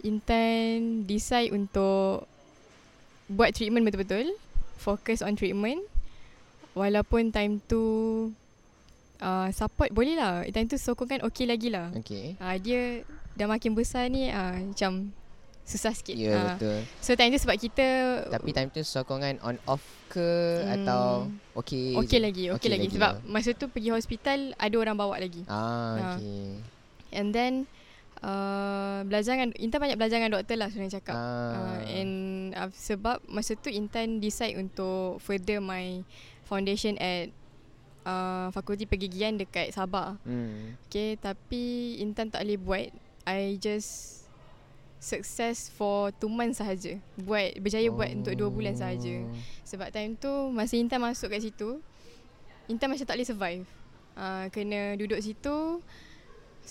Intan 0.00 1.04
decide 1.04 1.52
untuk 1.52 2.24
buat 3.28 3.52
treatment 3.52 3.84
betul-betul, 3.84 4.32
fokus 4.74 5.20
on 5.20 5.36
treatment. 5.36 5.84
Walaupun 6.72 7.28
time 7.28 7.60
tu 7.60 7.82
uh, 9.20 9.48
support 9.52 9.92
boleh 9.92 10.16
lah. 10.16 10.40
Time 10.48 10.66
tu 10.66 10.80
sokongan 10.80 11.20
okey 11.28 11.44
lagi 11.44 11.68
lah. 11.68 11.92
Okay. 12.00 12.34
Uh, 12.40 12.56
dia 12.56 12.80
dah 13.36 13.44
makin 13.44 13.76
besar 13.76 14.08
ni 14.08 14.32
uh, 14.32 14.56
macam 14.56 15.12
susah 15.70 15.92
sikit. 15.92 16.12
Ya 16.12 16.26
yeah, 16.26 16.36
Ah, 16.36 16.46
betul. 16.52 16.78
So 16.98 17.14
time 17.14 17.30
tu 17.30 17.38
sebab 17.38 17.56
kita 17.56 17.86
Tapi 18.28 18.50
time 18.50 18.68
tu 18.68 18.82
sokongan 18.82 19.38
on 19.40 19.56
off 19.64 19.80
ke 20.08 20.26
Hmm. 20.58 20.74
atau 20.74 21.02
okay 21.54 21.94
okey 21.96 22.10
je? 22.12 22.20
lagi, 22.20 22.44
okey 22.48 22.56
Okey 22.56 22.68
lagi. 22.68 22.84
lagi 22.84 22.94
Sebab 22.94 23.12
lah. 23.14 23.22
masa 23.24 23.50
tu 23.52 23.66
pergi 23.66 23.90
hospital 23.90 24.38
ada 24.54 24.74
orang 24.74 24.94
bawa 24.94 25.14
lagi. 25.16 25.46
Ah, 25.46 25.54
Ah. 25.54 25.96
okay. 26.12 26.58
And 27.10 27.30
then 27.30 27.70
uh, 28.18 29.00
belajar 29.02 29.34
dengan 29.34 29.54
Intan 29.56 29.78
banyak 29.78 29.96
belajar 29.96 30.16
dengan 30.18 30.34
doktor 30.34 30.56
lah 30.56 30.66
sebenarnya 30.66 30.98
cakap. 30.98 31.14
Ah. 31.14 31.54
Uh, 31.54 31.78
and 31.88 32.12
uh, 32.52 32.70
sebab 32.70 33.22
masa 33.24 33.54
tu 33.54 33.68
Intan 33.68 34.18
decide 34.18 34.56
untuk 34.56 35.18
further 35.18 35.58
my 35.58 36.02
foundation 36.42 36.98
at 36.98 37.30
uh, 38.02 38.50
Fakulti 38.50 38.84
Pergigian 38.84 39.36
dekat 39.36 39.70
Sabah. 39.70 40.18
Hmm. 40.22 40.74
Okay, 40.84 41.14
tapi 41.16 41.62
Intan 41.98 42.28
tak 42.28 42.42
boleh 42.42 42.58
buat. 42.58 42.88
I 43.22 43.56
just 43.56 44.19
success 45.00 45.72
for 45.72 46.12
2 46.20 46.28
months 46.28 46.60
sahaja. 46.60 47.00
Buat 47.16 47.56
berjaya 47.58 47.88
oh. 47.88 47.96
buat 47.96 48.12
untuk 48.12 48.36
2 48.36 48.52
bulan 48.52 48.76
sahaja. 48.76 49.24
Sebab 49.64 49.88
time 49.90 50.14
tu 50.20 50.30
masa 50.52 50.76
Intan 50.76 51.00
masuk 51.00 51.32
kat 51.32 51.40
situ, 51.40 51.80
Intan 52.68 52.92
macam 52.92 53.08
tak 53.08 53.16
boleh 53.16 53.26
survive. 53.26 53.66
uh, 54.20 54.46
kena 54.52 54.94
duduk 55.00 55.20
situ 55.22 55.80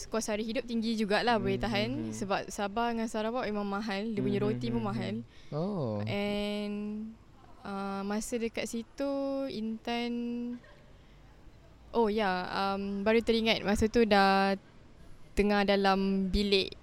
kos 0.07 0.31
hari 0.31 0.47
hidup 0.47 0.63
tinggi 0.63 0.95
jugalah 0.95 1.35
hmm, 1.35 1.43
boleh 1.43 1.59
tahan 1.59 1.89
hmm, 1.91 2.05
hmm. 2.07 2.15
sebab 2.15 2.41
Sabah 2.47 2.95
dengan 2.95 3.09
Sarawak 3.11 3.43
memang 3.49 3.67
mahal 3.67 4.15
dia 4.15 4.23
punya 4.23 4.39
Hmm, 4.39 4.47
roti 4.47 4.67
hmm, 4.69 4.75
pun 4.79 4.83
mahal 4.85 5.15
Oh. 5.51 5.99
and 6.07 7.09
uh, 7.67 8.05
masa 8.07 8.39
dekat 8.39 8.69
situ 8.69 9.11
Intan 9.51 10.11
oh 11.91 12.07
ya 12.07 12.21
yeah, 12.23 12.37
um, 12.53 13.03
baru 13.03 13.19
teringat 13.19 13.59
masa 13.65 13.91
tu 13.91 14.05
dah 14.07 14.55
tengah 15.35 15.67
dalam 15.67 16.31
bilik 16.31 16.78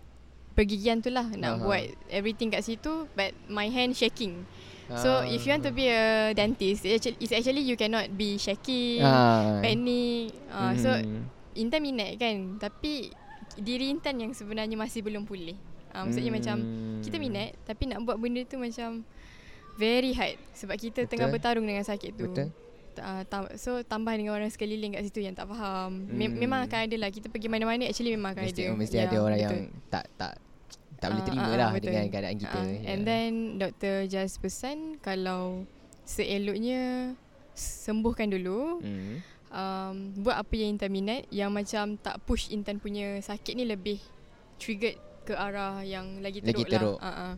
pergigian 0.56 0.98
tu 0.98 1.08
lah 1.08 1.28
nak 1.28 1.52
Aha. 1.54 1.62
buat 1.62 1.82
everything 2.08 2.48
kat 2.48 2.64
situ 2.64 3.04
but 3.12 3.30
my 3.46 3.68
hand 3.68 3.92
shaking 3.92 4.42
So 4.88 5.18
Ah. 5.18 5.26
if 5.26 5.42
you 5.42 5.50
want 5.50 5.66
to 5.66 5.74
be 5.74 5.90
a 5.90 6.30
dentist, 6.30 6.86
it's 6.86 7.02
actually, 7.02 7.18
it's 7.18 7.34
actually 7.34 7.58
you 7.60 7.74
cannot 7.74 8.06
be 8.08 8.38
shaky, 8.38 9.02
Ah. 9.02 9.58
panic. 9.58 10.30
Uh, 10.46 10.78
So 10.78 10.94
Mhm. 10.94 11.26
Intan 11.58 11.82
minat 11.82 12.14
kan, 12.14 12.54
tapi 12.54 13.10
diri 13.56 13.90
Intan 13.90 14.14
yang 14.16 14.30
sebenarnya 14.30 14.78
masih 14.78 15.02
belum 15.02 15.26
pulih. 15.26 15.58
Uh, 15.90 16.06
maksudnya 16.06 16.28
Hmm. 16.28 16.38
macam 16.38 16.56
kita 17.02 17.18
minat 17.18 17.58
tapi 17.64 17.90
nak 17.90 17.98
buat 18.04 18.14
benda 18.14 18.46
tu 18.46 18.62
macam 18.62 19.02
very 19.74 20.14
hard 20.14 20.38
sebab 20.52 20.78
kita 20.78 21.02
Betul. 21.02 21.10
tengah 21.10 21.28
bertarung 21.30 21.66
dengan 21.66 21.82
sakit 21.82 22.10
tu. 22.14 22.30
Betul. 22.30 22.54
Uh, 22.94 23.26
tam- 23.26 23.52
so 23.56 23.82
tambah 23.82 24.14
dengan 24.14 24.32
orang 24.32 24.48
sekeliling 24.48 24.94
kat 24.94 25.02
situ 25.02 25.18
yang 25.18 25.34
tak 25.34 25.50
faham. 25.50 26.06
Mem- 26.06 26.30
Hmm. 26.30 26.38
memang 26.38 26.62
akan 26.62 26.78
ada 26.86 26.96
lah. 26.96 27.10
Kita 27.10 27.26
pergi 27.26 27.50
mana-mana 27.50 27.84
actually 27.84 28.14
memang 28.14 28.32
akan 28.32 28.46
mesti 28.46 28.62
ada. 28.62 28.72
mesti 28.72 28.96
Ya, 28.96 29.04
ada 29.04 29.16
orang 29.18 29.34
betul. 29.36 29.50
yang 29.50 29.60
tak 29.90 30.04
tak 30.14 30.32
tak 30.96 31.12
boleh 31.12 31.22
Ah, 31.22 31.28
terima 31.28 31.42
ah, 31.42 31.52
ah, 31.52 31.58
lah 31.58 31.70
betul. 31.72 31.84
dengan 31.92 32.04
keadaan 32.08 32.36
kita. 32.36 32.58
Ya. 32.58 32.80
And 32.90 33.00
then 33.04 33.30
doktor 33.56 33.96
just 34.06 34.40
pesan 34.40 34.96
kalau 35.00 35.68
seeloknya 36.04 37.12
sembuhkan 37.52 38.30
dulu. 38.30 38.80
Hmm. 38.80 39.16
Um, 39.46 39.96
buat 40.20 40.36
apa 40.36 40.52
yang 40.58 40.76
Intan 40.76 40.90
minat 40.90 41.24
yang 41.30 41.48
macam 41.48 41.96
tak 41.96 42.18
push 42.26 42.50
Intan 42.50 42.76
punya 42.76 43.22
sakit 43.22 43.54
ni 43.56 43.64
lebih 43.64 43.96
triggered 44.58 44.98
ke 45.24 45.32
arah 45.32 45.80
yang 45.80 46.20
lagi 46.20 46.42
teruk, 46.42 46.66
Lagi 46.66 46.72
teruk. 46.76 46.98
lah. 47.00 47.08
Uh-uh. 47.08 47.32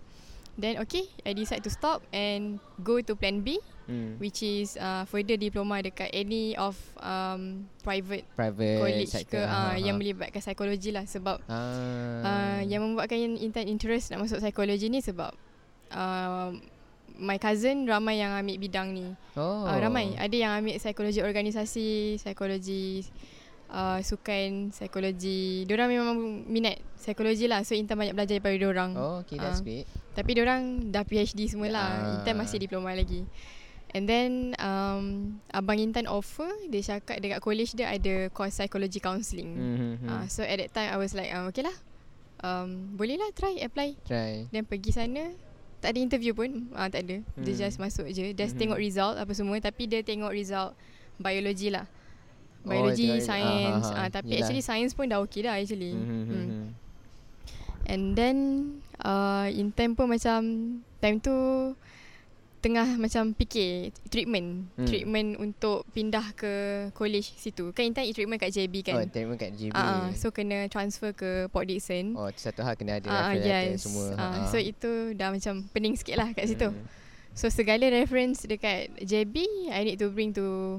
Then 0.59 0.83
okay, 0.83 1.07
I 1.23 1.33
decide 1.33 1.63
to 1.63 1.71
stop 1.71 2.03
and 2.11 2.59
go 2.83 2.99
to 2.99 3.15
plan 3.15 3.47
B 3.47 3.63
Hmm. 3.89 4.21
which 4.21 4.41
is 4.41 4.77
uh, 4.77 5.03
further 5.05 5.35
diploma 5.35 5.81
dekat 5.81 6.13
any 6.13 6.53
of 6.55 6.77
um, 6.99 7.65
private 7.81 8.29
Private 8.31 8.77
college 8.79 9.09
sector. 9.09 9.41
ke 9.41 9.41
uh, 9.41 9.73
Ha, 9.73 9.81
yang 9.81 9.97
ha. 9.97 9.99
melibatkan 9.99 10.39
psikologi 10.39 10.93
lah 10.93 11.03
sebab 11.03 11.41
Ah. 11.45 12.21
uh, 12.21 12.61
yang 12.63 12.85
membuatkan 12.85 13.17
Intan 13.35 13.65
interest 13.65 14.13
nak 14.13 14.21
masuk 14.21 14.39
psikologi 14.39 14.87
ni 14.87 15.01
sebab 15.01 15.33
uh, 15.91 16.53
my 17.17 17.37
cousin 17.37 17.83
ramai 17.83 18.21
yang 18.21 18.31
ambil 18.31 18.57
bidang 18.59 18.93
ni. 18.93 19.09
oh. 19.35 19.65
Uh, 19.65 19.81
ramai. 19.81 20.13
Ada 20.15 20.37
yang 20.37 20.53
ambil 20.55 20.77
psikologi 20.77 21.19
organisasi, 21.19 21.89
psikologi 22.15 23.03
uh, 23.69 23.99
sukan, 23.99 24.69
psikologi. 24.69 25.65
Diorang 25.65 25.89
memang 25.89 26.15
minat 26.45 26.77
psikologi 26.95 27.49
lah. 27.49 27.65
So 27.65 27.73
Intan 27.73 27.97
banyak 27.97 28.13
belajar 28.13 28.37
daripada 28.37 28.55
diorang. 28.55 28.93
Oh, 28.95 29.25
okay, 29.25 29.35
that's 29.35 29.59
Ah. 29.59 29.65
great. 29.65 29.89
Tapi 30.13 30.31
diorang 30.31 30.63
dah 30.91 31.03
PhD 31.03 31.49
semualah. 31.49 31.89
Ah. 31.89 32.13
Intan 32.15 32.37
masih 32.37 32.61
diploma 32.61 32.93
lagi. 32.93 33.25
And 33.89 34.05
then 34.05 34.31
um, 34.59 35.05
abang 35.49 35.81
Intan 35.81 36.05
offer 36.05 36.49
dia 36.69 36.85
cakap 36.87 37.19
dekat 37.19 37.41
college 37.41 37.73
dia 37.73 37.89
ada 37.89 38.29
course 38.29 38.55
psychology 38.55 38.99
counselling. 38.99 39.51
Hmm. 39.51 39.75
hmm, 39.75 39.95
hmm. 39.97 40.09
Uh, 40.09 40.25
so 40.27 40.43
at 40.43 40.59
that 40.59 40.71
time 40.71 40.91
I 40.91 40.97
was 40.97 41.13
like 41.13 41.31
um, 41.31 41.49
okay 41.49 41.65
lah. 41.65 41.77
Um, 42.39 42.95
boleh 42.95 43.17
lah 43.17 43.33
try 43.33 43.57
apply. 43.59 43.97
Try. 44.05 44.47
Dan 44.47 44.63
pergi 44.63 44.93
sana 44.93 45.33
tak 45.79 45.95
ada 45.95 45.99
interview 45.99 46.33
pun. 46.33 46.69
Ah 46.73 46.87
tak 46.87 47.05
ada. 47.05 47.25
Dia 47.35 47.51
Hmm. 47.51 47.61
just 47.61 47.79
masuk 47.79 48.07
je. 48.09 48.31
Just 48.31 48.55
Mhm. 48.55 48.61
tengok 48.61 48.79
result 48.79 49.15
apa 49.17 49.33
semua 49.33 49.57
tapi 49.57 49.87
dia 49.87 50.01
tengok 50.01 50.31
result 50.31 50.77
biologi 51.17 51.69
lah. 51.69 51.89
Oh, 52.61 52.69
Biologi, 52.69 53.09
tengok- 53.09 53.25
science. 53.25 53.87
Ah 53.89 54.09
tapi 54.09 54.31
Yelah. 54.31 54.45
actually 54.45 54.61
science 54.61 54.93
pun 54.93 55.07
dah 55.07 55.19
okay 55.19 55.41
dah 55.41 55.57
actually. 55.57 55.95
Hmm, 55.95 56.05
hmm, 56.05 56.25
hmm, 56.27 56.45
hmm. 56.45 56.67
And 57.89 58.03
then 58.13 58.37
uh, 59.01 59.49
in 59.49 59.73
time 59.73 59.97
pun 59.97 60.07
macam 60.07 60.39
time 60.99 61.17
tu 61.19 61.33
tengah 62.59 62.99
macam 62.99 63.31
fikir 63.33 63.91
treatment, 64.07 64.67
Hmm. 64.75 64.85
treatment 64.85 65.39
untuk 65.39 65.87
pindah 65.91 66.35
ke 66.35 66.53
college 66.93 67.31
situ. 67.35 67.71
Kan 67.71 67.89
Intan 67.89 68.03
treatment 68.09 68.37
kat 68.37 68.51
JB 68.51 68.83
Oh, 68.91 68.99
kan. 68.99 69.07
terima 69.07 69.35
kat 69.35 69.55
GB. 69.55 69.73
Ah, 69.73 69.81
ah, 69.81 70.07
so 70.13 70.29
kena 70.29 70.67
transfer 70.67 71.15
ke 71.15 71.47
Port 71.49 71.65
Dickson. 71.65 72.13
oh, 72.13 72.27
satu 72.35 72.61
hal 72.61 72.75
kena 72.75 72.99
ada 72.99 73.09
letter 73.33 73.73
yes. 73.73 73.87
semua. 73.87 74.07
Ah, 74.15 74.31
Ha. 74.43 74.51
so 74.51 74.57
itu 74.57 74.91
dah 75.15 75.31
macam 75.31 75.63
pening 75.71 75.95
sikit 75.95 76.19
lah 76.19 76.35
kat 76.35 76.47
situ. 76.47 76.67
Hmm. 76.67 76.87
So 77.33 77.47
segala 77.47 77.87
reference 77.87 78.43
dekat 78.43 78.99
JB 78.99 79.39
I 79.71 79.81
need 79.85 79.99
to 79.99 80.11
bring 80.11 80.35
to 80.35 80.79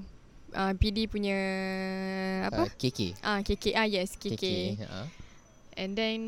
uh, 0.52 0.76
PD 0.76 1.08
punya 1.08 1.40
apa? 2.44 2.68
Uh, 2.68 2.72
KK. 2.76 3.00
Ah 3.22 3.40
KK 3.40 3.66
ah 3.74 3.88
yes 3.88 4.20
KK. 4.20 4.44
Ha. 4.84 5.08
And 5.80 5.96
then 5.96 6.20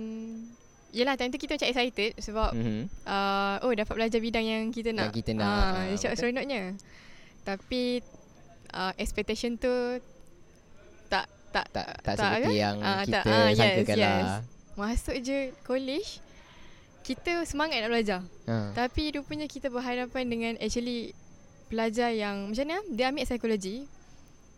Yelah 0.92 1.16
time 1.16 1.28
tu 1.28 1.38
kita 1.38 1.56
macam 1.56 1.68
excited 1.68 2.12
Sebab 2.16 2.52
Mhm. 2.52 2.84
uh, 3.04 3.56
Oh 3.62 3.72
dapat 3.72 3.94
belajar 3.94 4.20
bidang 4.20 4.44
yang 4.44 4.64
kita 4.68 4.92
nak 4.92 5.08
Yang 5.08 5.16
kita 5.18 5.32
nak, 5.34 5.48
ah, 5.48 5.88
Macam 5.88 5.96
betul. 6.06 6.18
seronoknya 6.18 6.62
Tapi 7.42 7.84
uh, 8.72 8.94
Expectation 8.96 9.56
tu 9.56 9.72
Tak 11.08 11.26
Tak 11.50 11.66
Tak 11.70 11.86
tak, 11.98 12.04
tak 12.06 12.16
seperti 12.18 12.44
ke? 12.46 12.52
yang 12.58 12.76
Ah, 12.78 13.02
kita 13.02 13.12
tak. 13.14 13.24
Yes, 13.26 13.58
sangkakan 13.58 13.98
yes. 13.98 14.12
lah. 14.22 14.40
Masuk 14.74 15.16
je 15.18 15.38
college 15.62 16.10
Kita 17.02 17.32
semangat 17.44 17.80
nak 17.80 17.90
belajar 17.90 18.22
Ha. 18.44 18.76
Tapi 18.76 19.16
rupanya 19.16 19.46
kita 19.46 19.68
berhadapan 19.68 20.28
dengan 20.28 20.54
Actually 20.58 21.16
Pelajar 21.66 22.12
yang 22.12 22.52
Macam 22.52 22.68
mana 22.68 22.84
Dia 22.90 23.08
ambil 23.08 23.24
psikologi 23.24 23.88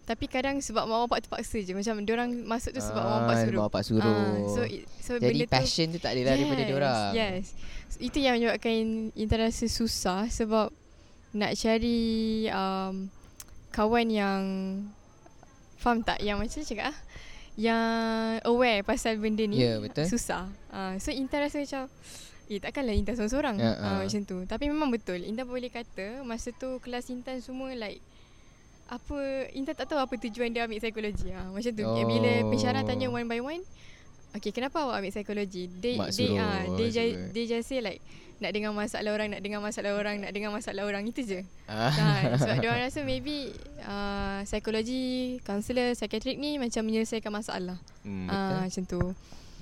Tapi 0.04 0.28
kadang 0.28 0.60
sebab 0.60 0.84
mak 0.84 1.08
bapak 1.08 1.24
terpaksa 1.24 1.58
je 1.58 1.72
Macam 1.72 2.04
orang 2.04 2.44
masuk 2.44 2.76
tu 2.76 2.82
sebab 2.82 3.00
mak 3.00 3.18
bapak 3.22 3.32
Ah, 3.32 3.40
suruh 3.40 3.56
Mak 3.56 3.68
bapak 3.68 3.84
suruh. 3.84 4.04
Ah, 4.04 4.36
So, 4.52 4.62
it- 4.62 4.88
so 5.00 5.12
Jadi 5.16 5.24
benda 5.34 5.46
tu 5.46 5.54
passion 5.54 5.88
tu 5.90 6.00
tak 6.00 6.12
ada 6.12 6.22
lah 6.22 6.32
daripada 6.36 6.64
diorang. 6.64 7.12
Yes. 7.14 7.56
So, 7.88 7.98
itu 8.00 8.18
yang 8.20 8.36
menyebabkan 8.36 8.76
Intan 9.14 9.40
rasa 9.42 9.66
susah 9.66 10.28
sebab 10.28 10.76
nak 11.34 11.56
cari 11.56 12.02
um, 12.48 13.08
kawan 13.70 14.08
yang 14.08 14.42
faham 15.76 16.00
tak 16.00 16.20
yang 16.20 16.38
macam 16.38 16.52
mana 16.54 16.64
cakap 16.64 16.86
ah 16.90 16.98
yang 17.54 17.84
aware 18.44 18.82
pasal 18.82 19.18
benda 19.18 19.44
ni 19.44 19.62
Ya, 19.62 19.78
betul. 19.78 20.10
susah. 20.10 20.50
Uh, 20.68 20.98
so 20.98 21.10
Intan 21.10 21.42
rasa 21.42 21.60
macam 21.60 21.86
Eh 22.44 22.60
takkanlah 22.60 22.92
Intan 22.92 23.16
seorang-seorang 23.16 23.56
Ya, 23.56 23.72
uh, 23.72 23.80
ah. 23.80 23.98
Macam 24.04 24.22
tu 24.22 24.44
Tapi 24.44 24.68
memang 24.68 24.92
betul 24.92 25.24
Intan 25.24 25.48
boleh 25.48 25.72
kata 25.72 26.22
Masa 26.22 26.52
tu 26.52 26.76
kelas 26.82 27.08
Intan 27.08 27.40
semua 27.40 27.72
like 27.72 28.04
apa 28.94 29.18
Intan 29.52 29.74
tak 29.74 29.86
tahu 29.86 29.98
apa 29.98 30.14
tujuan 30.20 30.50
dia 30.50 30.64
ambil 30.64 30.78
psikologi 30.78 31.30
ah 31.30 31.50
macam 31.50 31.72
tu 31.72 31.82
oh. 31.82 31.98
bila 32.00 32.32
pensyarah 32.46 32.82
tanya 32.82 33.08
one 33.08 33.26
by 33.26 33.40
one 33.40 33.64
Okay 34.34 34.50
kenapa 34.50 34.82
awak 34.82 34.98
ambil 34.98 35.12
psikologi 35.12 35.70
They 35.72 35.94
Mak 35.94 36.10
they 36.12 36.30
ah 36.36 36.66
they 36.72 36.90
just, 36.90 37.06
suruh. 37.12 37.30
they 37.32 37.44
just 37.46 37.68
say 37.68 37.80
like 37.80 38.02
nak 38.36 38.50
dengar 38.50 38.72
masalah 38.72 39.12
orang 39.12 39.30
nak 39.30 39.40
dengar 39.40 39.60
masalah 39.60 39.94
orang 39.94 40.16
nak 40.20 40.32
dengar 40.32 40.50
masalah 40.50 40.84
orang 40.84 41.04
itu 41.04 41.22
je 41.22 41.40
Ah. 41.64 41.88
ha, 41.88 42.08
sebab 42.36 42.56
dia 42.60 42.70
orang 42.70 42.84
rasa 42.84 43.00
maybe 43.02 43.54
uh, 43.80 44.42
psikologi 44.44 45.04
counselor 45.42 45.94
psychiatric 45.94 46.36
ni 46.36 46.58
macam 46.58 46.82
menyelesaikan 46.82 47.30
masalah 47.30 47.78
Hmm, 48.02 48.26
betul. 48.26 48.58
macam 48.60 48.84
tu 48.86 49.02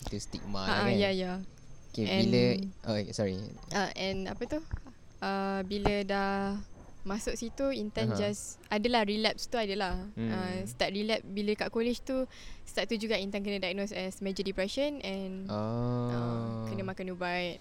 Itu 0.04 0.18
stigma 0.18 0.60
ah, 0.62 0.88
kan. 0.88 0.94
ya 0.94 1.10
ya 1.10 1.34
Okay, 1.92 2.08
And- 2.08 2.24
bila 2.26 2.44
oh 2.88 2.96
sorry. 3.12 3.36
uh, 3.70 3.92
and 3.94 4.26
apa 4.26 4.44
tu 4.46 4.58
uh, 5.20 5.60
bila 5.62 5.94
dah 6.02 6.56
masuk 7.02 7.34
situ 7.34 7.74
intern 7.74 8.14
uh-huh. 8.14 8.30
just 8.30 8.62
adalah 8.70 9.02
relapse 9.02 9.50
tu 9.50 9.58
adalah 9.58 10.06
Hmm. 10.14 10.30
uh, 10.30 10.62
start 10.70 10.94
relapse 10.94 11.26
bila 11.26 11.52
kat 11.58 11.70
college 11.74 12.06
tu 12.06 12.30
start 12.62 12.86
tu 12.86 12.96
juga 12.96 13.18
intern 13.18 13.42
kena 13.42 13.58
diagnose 13.58 13.90
as 13.92 14.22
major 14.22 14.46
depression 14.46 15.02
and 15.02 15.50
Oh. 15.50 16.14
uh, 16.14 16.70
kena 16.70 16.86
makan 16.86 17.14
ubat 17.14 17.58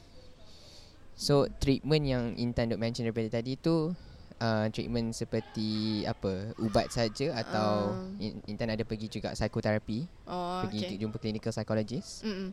So 1.20 1.44
treatment 1.60 2.08
yang 2.08 2.32
Intan 2.40 2.72
duk 2.72 2.80
mention 2.80 3.04
daripada 3.04 3.28
tadi 3.28 3.52
tu 3.60 3.92
uh, 4.40 4.66
treatment 4.72 5.12
seperti 5.12 6.02
apa 6.04 6.56
ubat 6.58 6.90
saja 6.90 7.36
atau 7.36 7.92
Um. 7.94 8.16
in, 8.18 8.32
Intan 8.48 8.72
ada 8.72 8.82
pergi 8.82 9.06
juga 9.06 9.36
psikoterapi 9.36 10.08
oh 10.26 10.64
pergi 10.66 10.78
okay 10.82 10.96
jumpa 10.98 11.16
clinical 11.20 11.52
psychologist 11.52 12.24
Mm-mm. 12.24 12.50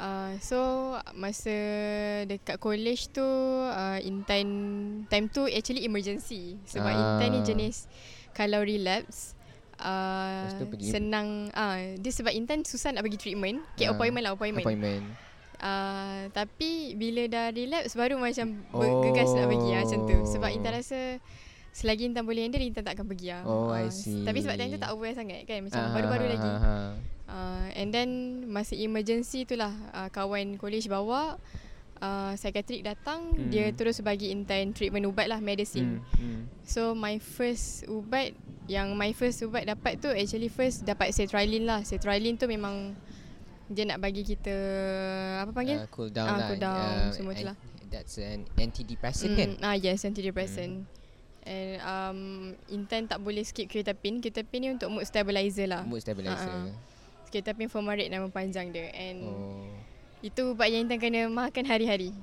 Uh, 0.00 0.32
so 0.40 0.56
masa 1.12 1.52
dekat 2.24 2.56
college 2.56 3.12
tu 3.12 3.20
uh, 3.68 4.00
Intan 4.00 4.48
time 5.12 5.28
tu 5.28 5.44
actually 5.44 5.84
emergency 5.84 6.56
sebab 6.64 6.88
Ah. 6.88 6.96
ah. 6.96 7.00
Intan 7.20 7.28
ni 7.36 7.40
jenis 7.44 7.84
kalau 8.32 8.64
relapse 8.64 9.36
uh, 9.76 10.48
senang 10.80 11.52
ah 11.52 11.76
uh, 11.76 12.00
dia 12.00 12.12
sebab 12.12 12.32
Intan 12.32 12.64
susah 12.64 12.96
nak 12.96 13.04
pergi 13.04 13.20
treatment 13.20 13.60
Ah. 13.60 13.76
get 13.76 13.92
appointment 13.92 14.24
lah 14.24 14.32
appointment, 14.32 14.64
appointment 14.64 15.04
Uh, 15.60 16.32
tapi 16.32 16.96
bila 16.96 17.28
dah 17.28 17.52
relapse 17.52 17.92
baru 17.92 18.16
macam 18.16 18.64
bergegas 18.72 19.28
nak 19.30 19.44
pergi 19.46 19.70
lah, 19.70 19.80
macam 19.84 20.00
tu 20.02 20.16
sebab 20.26 20.48
Oh. 20.48 20.56
Intan 20.56 20.72
rasa 20.72 21.00
selagi 21.70 22.08
Intan 22.08 22.24
boleh 22.24 22.42
handle 22.42 22.64
Intan 22.64 22.80
tak 22.80 22.96
akan 22.96 23.06
pergi 23.06 23.28
lah. 23.28 23.42
Oh, 23.44 23.68
I 23.68 23.86
Ah, 23.86 23.92
see. 23.92 24.24
Tapi 24.24 24.40
sebab 24.40 24.56
time 24.56 24.72
tu 24.72 24.80
tak 24.80 24.90
aware 24.90 25.12
sangat 25.12 25.44
kan 25.44 25.60
macam 25.60 25.78
Ah, 25.78 25.92
baru-baru 25.92 26.26
lagi. 26.26 26.50
Uh, 27.30 27.66
and 27.76 27.92
then 27.92 28.08
masa 28.46 28.74
emergency 28.74 29.44
tu 29.44 29.54
lah 29.54 29.70
uh, 29.92 30.08
kawan 30.08 30.56
college 30.56 30.90
bawa 30.90 31.38
uh, 32.00 32.32
psychiatric 32.34 32.82
datang 32.82 33.30
Hmm. 33.30 33.52
dia 33.52 33.70
terus 33.70 34.00
bagi 34.00 34.32
Intan 34.32 34.72
treatment 34.72 35.06
ubat 35.06 35.28
lah 35.28 35.38
medicine. 35.38 36.00
Hmm, 36.16 36.18
hmm. 36.18 36.42
So 36.64 36.90
my 36.92 37.20
first 37.20 37.84
ubat 37.86 38.32
yang 38.66 38.94
my 38.94 39.12
first 39.12 39.44
ubat 39.44 39.62
dapat 39.64 40.00
tu 40.00 40.08
actually 40.08 40.48
first 40.48 40.82
dapat 40.82 41.12
sertraline 41.12 41.68
lah. 41.68 41.84
Sertraline 41.84 42.34
tu 42.34 42.48
memang 42.48 42.96
dia 43.70 43.86
nak 43.86 43.98
bagi 43.98 44.22
kita 44.22 44.54
apa 45.40 45.50
panggil? 45.50 45.78
Uh, 45.78 45.88
cool 45.88 46.10
down 46.10 46.26
Ah, 46.26 46.36
lah. 46.36 46.48
cool 46.50 46.58
down, 46.58 46.76
Uh, 46.76 47.10
semua 47.14 47.32
tu 47.32 47.40
an- 47.40 47.48
lah. 47.48 47.56
That's 47.86 48.18
an 48.18 48.46
antidepressant 48.54 49.34
kan? 49.34 49.50
Ah 49.60 49.74
yes, 49.74 50.02
antidepressant. 50.02 50.86
And 51.40 51.70
um, 51.80 52.18
Intan 52.68 53.06
tak 53.06 53.18
boleh 53.18 53.42
skip 53.42 53.66
Ketapin. 53.66 54.20
Ketapin 54.20 54.60
ni 54.60 54.68
untuk 54.70 54.92
mood 54.92 55.02
stabilizer 55.02 55.66
lah. 55.66 55.82
Mood 55.82 55.98
stabilizer. 55.98 56.36
Ah, 56.44 56.68
ah. 56.68 56.74
Ketapin 57.26 57.66
fumarate 57.66 58.06
nama 58.06 58.26
panjang 58.26 58.68
dia. 58.68 58.90
And 58.92 59.18
Oh. 59.24 59.66
itu 60.20 60.52
ubat 60.52 60.68
yang 60.68 60.84
Intan 60.84 61.00
kena 61.00 61.26
makan 61.26 61.64
hari-hari. 61.64 62.14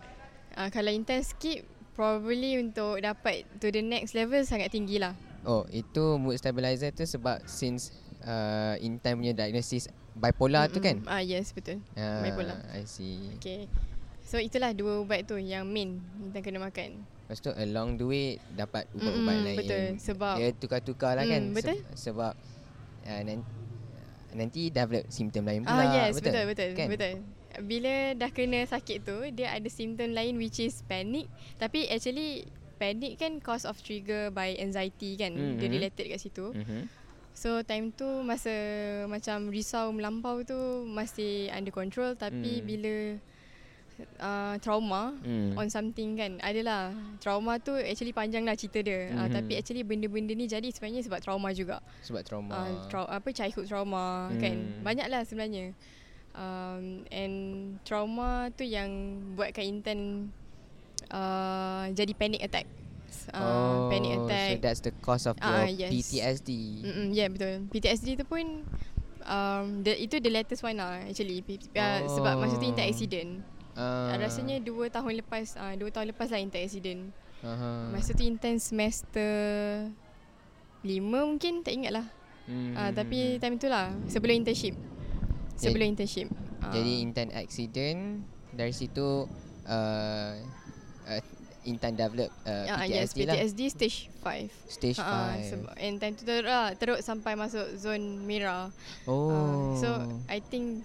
Uh, 0.54 0.70
kalau 0.70 0.88
Intan 0.90 1.20
skip, 1.20 1.66
probably 1.94 2.56
untuk 2.58 3.02
dapat 3.02 3.44
to 3.58 3.68
the 3.68 3.82
next 3.82 4.14
level 4.14 4.40
sangat 4.42 4.70
tinggi 4.70 5.02
lah. 5.02 5.18
Oh, 5.44 5.66
itu 5.68 6.16
mood 6.16 6.38
stabilizer 6.38 6.92
tu 6.92 7.04
sebab 7.04 7.44
since 7.44 7.92
uh, 8.22 8.78
Intan 8.78 9.18
punya 9.18 9.34
diagnosis 9.34 9.90
bipolar 10.18 10.68
tu 10.68 10.80
kan? 10.80 11.00
Ah 11.06 11.20
yes, 11.20 11.52
betul. 11.52 11.80
Ah, 11.94 12.20
bipolar. 12.20 12.58
I 12.72 12.84
see. 12.84 13.38
Okay. 13.38 13.70
So 14.22 14.36
itulah 14.38 14.74
dua 14.74 15.00
ubat 15.00 15.24
tu 15.24 15.38
yang 15.38 15.64
main 15.64 15.98
Intan 16.20 16.42
kena 16.42 16.60
makan. 16.60 17.00
Lepas 17.24 17.40
tu 17.40 17.52
along 17.52 17.96
the 17.96 18.04
way 18.04 18.26
dapat 18.52 18.88
ubat-ubat 18.92 19.24
Mm-mm, 19.34 19.46
lain. 19.46 19.58
betul. 19.58 19.86
Sebab- 19.98 20.38
dia 20.38 20.50
tukar-tukar 20.52 21.14
lah 21.14 21.24
kan. 21.24 21.42
Mm, 21.44 21.54
betul. 21.54 21.76
Se- 21.92 22.08
sebab 22.08 22.34
uh, 23.04 23.22
nanti, 23.22 23.44
nanti 24.34 24.62
develop 24.68 25.04
simptom 25.08 25.44
lain 25.44 25.62
pula. 25.62 25.76
Ah 25.78 25.88
yes, 26.02 26.18
betul 26.18 26.44
betul 26.44 26.70
Kan? 26.74 26.88
betul. 26.88 27.14
Bila 27.58 28.14
dah 28.14 28.30
kena 28.30 28.64
sakit 28.64 28.98
tu, 29.02 29.18
dia 29.32 29.50
ada 29.50 29.66
simptom 29.68 30.12
lain 30.12 30.36
which 30.36 30.60
is 30.60 30.84
panic. 30.84 31.26
Tapi 31.56 31.88
actually 31.88 32.46
panic 32.78 33.18
kan 33.18 33.40
cause 33.40 33.64
of 33.64 33.80
trigger 33.80 34.30
by 34.30 34.54
anxiety 34.56 35.16
kan. 35.16 35.34
Mm-hmm. 35.34 35.58
Dia 35.58 35.68
related 35.70 36.06
kat 36.06 36.20
situ. 36.20 36.52
Mm-hmm. 36.52 36.82
So 37.38 37.62
time 37.62 37.94
tu 37.94 38.26
masa 38.26 38.50
macam 39.06 39.54
risau 39.54 39.94
melampau 39.94 40.42
tu 40.42 40.58
masih 40.84 41.54
under 41.54 41.70
control 41.70 42.18
tapi 42.18 42.58
Hmm. 42.58 42.66
bila 42.66 42.96
uh, 44.18 44.56
trauma 44.58 45.14
Mm. 45.22 45.54
on 45.54 45.68
something 45.68 46.14
kan 46.14 46.42
adalah 46.42 46.90
trauma 47.18 47.58
tu 47.58 47.74
actually 47.74 48.10
panjang 48.10 48.42
lah 48.42 48.54
cerita 48.54 48.82
dia 48.82 49.10
mm-hmm. 49.10 49.20
uh, 49.20 49.30
tapi 49.32 49.54
actually 49.54 49.82
benda-benda 49.82 50.34
ni 50.34 50.46
jadi 50.46 50.66
sebenarnya 50.68 51.06
sebab 51.06 51.20
trauma 51.20 51.50
juga 51.52 51.78
Sebab 52.02 52.22
trauma. 52.22 52.54
uh, 52.54 52.74
tra- 52.88 53.06
apa 53.08 53.30
childhood 53.30 53.66
trauma 53.66 54.30
hmm. 54.30 54.38
kan 54.38 54.56
Hmm. 54.58 54.82
banyak 54.82 55.06
lah 55.06 55.22
sebenarnya 55.22 55.78
um, 56.34 56.84
and 57.08 57.36
trauma 57.82 58.50
tu 58.52 58.62
yang 58.62 58.90
buatkan 59.34 59.62
Intan 59.64 60.00
uh, 61.10 61.86
jadi 61.92 62.14
panic 62.14 62.42
attack 62.44 62.66
uh, 63.32 63.40
oh, 63.40 63.78
panic 63.88 64.12
So 64.14 64.20
attack 64.24 64.56
that's 64.60 64.82
the 64.82 64.92
cause 64.98 65.26
of 65.26 65.36
Ah, 65.40 65.66
your 65.66 65.88
yes. 65.88 65.92
PTSD. 65.92 66.50
Mm-mm, 66.84 67.08
yeah 67.12 67.28
betul 67.28 67.68
PTSD 67.68 68.16
tu 68.16 68.26
pun 68.26 68.64
um, 69.24 69.64
the, 69.82 69.94
itu 69.94 70.18
the 70.18 70.30
latest 70.30 70.62
one 70.62 70.78
lah 70.78 71.04
actually 71.04 71.42
P- 71.42 71.60
uh, 71.74 72.08
sebab 72.08 72.38
masa 72.38 72.56
tu 72.56 72.66
Intan 72.66 72.84
Oh. 72.84 72.92
accident 72.92 73.32
Uh, 73.78 74.10
uh. 74.10 74.18
rasanya 74.18 74.58
dua 74.58 74.90
tahun 74.90 75.22
lepas 75.22 75.54
uh, 75.54 75.78
dua 75.78 75.90
tahun 75.90 76.10
lepas 76.10 76.28
lah 76.28 76.42
Intan 76.42 76.66
accident 76.66 77.02
uh-huh. 77.46 77.94
Masa 77.94 78.12
tu 78.12 78.24
intern 78.24 78.58
semester 78.58 79.30
lima 80.82 81.22
mungkin 81.22 81.62
tak 81.62 81.74
ingat 81.74 81.92
lah. 81.94 82.06
mm. 82.46 82.74
Uh, 82.74 82.92
tapi 82.92 83.38
time 83.38 83.58
tu 83.58 83.68
lah 83.68 83.92
sebelum 84.08 84.40
internship. 84.40 84.74
Sebelum 85.58 85.94
internship. 85.94 86.30
Uh, 86.58 86.74
Jadi 86.74 87.02
Intan 87.02 87.30
accident 87.34 88.24
dari 88.50 88.72
situ 88.72 89.26
uh, 89.66 90.32
Intan 91.68 91.94
develop 91.94 92.32
uh, 92.44 92.64
uh, 92.66 92.84
yes, 92.84 93.12
PTSD, 93.12 93.20
lah. 93.24 93.36
PTSD 93.36 93.62
stage 93.68 93.98
5. 94.18 94.72
Stage 94.72 94.98
5. 94.98 95.04
Uh, 95.04 95.34
sebab 95.44 95.72
and 95.78 95.96
time 95.98 96.14
tu 96.14 96.24
teruk 96.24 96.48
lah, 96.48 96.72
teruk 96.74 97.00
sampai 97.00 97.34
masuk 97.34 97.68
zone 97.76 98.24
merah. 98.24 98.72
oh. 99.04 99.28
Uh, 99.28 99.76
so 99.76 99.88
I 100.26 100.40
think 100.40 100.82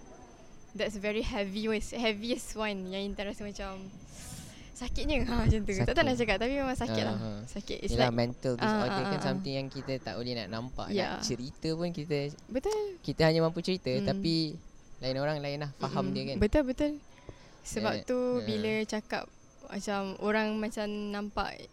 that's 0.72 0.96
very 0.96 1.22
heavy 1.22 1.68
heaviest 1.92 2.52
one 2.54 2.88
yang 2.88 3.06
Intan 3.06 3.28
rasa 3.28 3.42
macam 3.42 3.78
sakitnya 4.72 5.22
ha 5.22 5.38
macam 5.44 5.60
tu. 5.62 5.70
Tak 5.70 5.84
tahu 5.84 5.94
Sakit. 5.94 6.02
nak 6.02 6.16
cakap 6.18 6.36
tapi 6.38 6.52
memang 6.56 6.74
sakit 6.74 7.02
lah. 7.04 7.14
Uh-huh. 7.14 7.38
Sakit. 7.46 7.78
It's 7.80 7.92
Yelah 7.92 8.08
like 8.08 8.18
mental 8.18 8.52
Ah, 8.54 8.60
disorder 8.60 8.90
ah, 8.90 9.04
kan 9.04 9.12
ah, 9.12 9.20
ah. 9.20 9.22
something 9.22 9.54
yang 9.54 9.68
kita 9.68 9.92
tak 10.00 10.14
boleh 10.16 10.32
nak 10.34 10.48
nampak 10.50 10.88
Yeah. 10.90 11.14
Nak 11.14 11.22
cerita 11.22 11.68
pun 11.72 11.88
kita 11.88 12.18
betul. 12.48 12.80
Kita 12.98 13.22
hanya 13.24 13.40
mampu 13.40 13.60
cerita 13.60 13.92
Hmm. 13.92 14.08
Tapi 14.08 14.56
Lain 14.98 15.18
orang 15.18 15.38
lain 15.38 15.58
lah 15.58 15.70
Faham 15.76 16.08
Mm-mm. 16.08 16.14
dia 16.14 16.22
kan 16.24 16.36
Betul 16.38 16.62
betul. 16.64 16.92
Sebab 17.62 17.92
Eh, 17.92 18.02
tu 18.02 18.18
eh. 18.18 18.42
bila 18.42 18.72
cakap 18.82 19.24
macam 19.72 20.00
orang 20.20 20.52
macam 20.54 20.84
nampak 21.10 21.64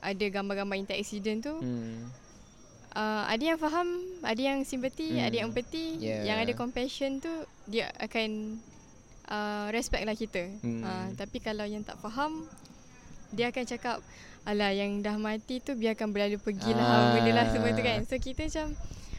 ada 0.00 0.24
gambar-gambar 0.24 0.76
inter 0.78 0.94
accident 0.94 1.42
tu, 1.42 1.52
hmm. 1.52 2.08
uh, 2.94 3.24
ada 3.26 3.42
yang 3.44 3.58
faham, 3.58 3.88
ada 4.22 4.38
yang 4.40 4.62
simpati, 4.62 5.12
Hmm. 5.12 5.26
ada 5.26 5.34
yang 5.34 5.46
empathy, 5.50 5.98
Yeah. 5.98 6.22
yang 6.24 6.38
ada 6.38 6.54
compassion 6.54 7.18
tu 7.18 7.28
dia 7.66 7.90
akan 7.98 8.56
uh, 9.26 9.66
respect 9.68 10.02
lah 10.02 10.14
kita. 10.14 10.46
Hmm. 10.60 10.80
Uh, 10.80 11.06
tapi 11.14 11.38
kalau 11.38 11.62
yang 11.62 11.82
tak 11.82 11.98
faham 11.98 12.46
dia 13.30 13.50
akan 13.50 13.64
cakap 13.64 13.98
Alah 14.40 14.72
yang 14.72 15.04
dah 15.04 15.20
mati 15.20 15.60
tu 15.60 15.76
biarkan 15.76 16.10
berlalu 16.10 16.40
pergilah 16.40 16.80
Ah. 16.80 16.96
ah. 16.96 17.08
benda 17.12 17.30
lah 17.30 17.46
semua 17.52 17.70
tu 17.70 17.84
kan. 17.84 18.00
So 18.08 18.16
kita 18.16 18.48
macam 18.48 18.72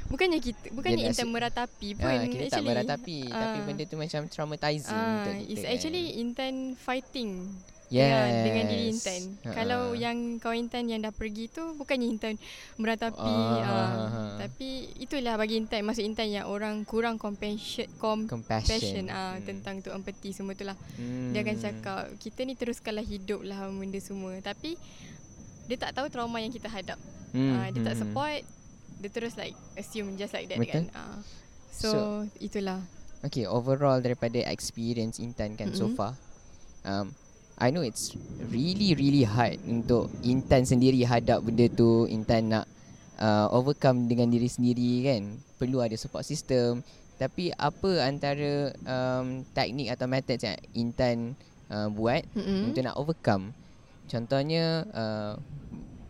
bukannya 0.10 0.40
kita 0.42 0.74
bukannya 0.74 1.04
intan 1.08 1.30
meratapi 1.30 1.90
pun 1.94 2.10
Ah, 2.10 2.26
kita 2.26 2.42
tak 2.42 2.58
actually. 2.58 2.66
meratapi 2.66 3.18
Tapi 3.30 3.58
Ah. 3.62 3.64
benda 3.64 3.84
tu 3.86 3.96
macam 3.96 4.22
traumatizing 4.26 4.98
Ah, 4.98 5.22
untuk 5.22 5.34
kita 5.38 5.46
it's 5.46 5.62
kan. 5.62 5.72
actually 5.72 6.06
Intan 6.18 6.54
fighting 6.74 7.54
yes. 7.92 8.02
dengan, 8.02 8.28
dengan 8.42 8.66
diri 8.66 8.86
Intan. 8.90 9.22
Ha-ha. 9.38 9.54
Kalau 9.54 9.82
yang 9.94 10.18
kawan 10.38 10.58
Intan 10.62 10.88
yang 10.88 11.00
dah 11.00 11.12
pergi 11.12 11.46
tu 11.46 11.76
bukannya 11.76 12.08
Intan 12.08 12.40
meratapi 12.76 13.20
Ah, 13.22 13.60
ha, 13.62 13.78
ha. 14.08 14.22
tapi 14.40 14.70
itulah 14.98 15.36
bagi 15.36 15.56
Intan 15.56 15.84
maksud 15.84 16.02
Intan 16.02 16.32
yang 16.32 16.48
orang 16.48 16.82
kurang 16.84 17.16
compassion 17.16 17.86
com 17.98 18.24
Compassion 18.26 18.72
passion 18.72 19.06
ah 19.08 19.34
Hmm. 19.34 19.44
tentang 19.44 19.80
tu 19.80 19.90
empathy 19.90 20.32
semua 20.32 20.54
tu 20.54 20.64
lah. 20.64 20.80
hmm. 20.96 21.32
Dia 21.32 21.40
akan 21.42 21.58
cakap 21.58 22.02
kita 22.18 22.40
ni 22.42 22.56
teruskanlah 22.56 23.04
hidup 23.04 23.42
lah 23.42 23.68
benda 23.68 24.00
semua 24.00 24.40
tapi 24.40 24.80
dia 25.66 25.78
tak 25.78 25.92
tahu 25.94 26.08
trauma 26.08 26.38
yang 26.38 26.50
kita 26.50 26.66
hadap. 26.66 26.98
hmm. 27.30 27.54
Ah, 27.54 27.68
dia 27.70 27.82
tak 27.82 27.96
hmm. 27.96 28.02
support 28.02 28.42
dia 28.98 29.10
terus 29.10 29.34
like 29.34 29.58
assume 29.74 30.14
just 30.14 30.32
like 30.32 30.46
that 30.46 30.56
Betul. 30.56 30.88
kan. 30.88 30.96
Ah. 30.96 31.20
So, 31.70 31.88
So- 31.90 32.24
itulah. 32.38 32.80
Okay, 33.22 33.46
overall 33.46 33.98
daripada 33.98 34.42
experience 34.44 35.18
Intan 35.18 35.54
kan 35.54 35.70
so 35.72 35.86
Mm-mm. 35.86 35.94
far, 35.94 36.18
um, 36.84 37.14
I 37.62 37.70
know 37.70 37.86
it's 37.86 38.18
really 38.50 38.98
really 38.98 39.22
hard 39.22 39.62
untuk 39.70 40.10
Intan 40.26 40.66
sendiri 40.66 41.06
hadap 41.06 41.46
benda 41.46 41.70
tu. 41.70 42.10
Intan 42.10 42.50
nak 42.50 42.66
uh, 43.22 43.54
overcome 43.54 44.10
dengan 44.10 44.34
diri 44.34 44.50
sendiri 44.50 45.06
kan. 45.06 45.38
Perlu 45.62 45.78
ada 45.86 45.94
support 45.94 46.26
system. 46.26 46.82
Tapi 47.22 47.54
apa 47.54 48.02
antara 48.02 48.74
um, 48.82 49.46
teknik 49.54 49.94
atau 49.94 50.10
methods 50.10 50.42
yang 50.42 50.58
Intan 50.74 51.38
uh, 51.70 51.86
buat 51.94 52.26
Mm-mm. 52.34 52.74
untuk 52.74 52.82
nak 52.82 52.98
overcome? 52.98 53.54
Contohnya 54.10 54.82
uh, 54.90 55.38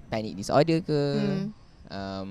panic 0.08 0.40
disorder 0.40 0.80
ke, 0.80 1.02
Mm. 1.20 1.46
um, 1.92 2.30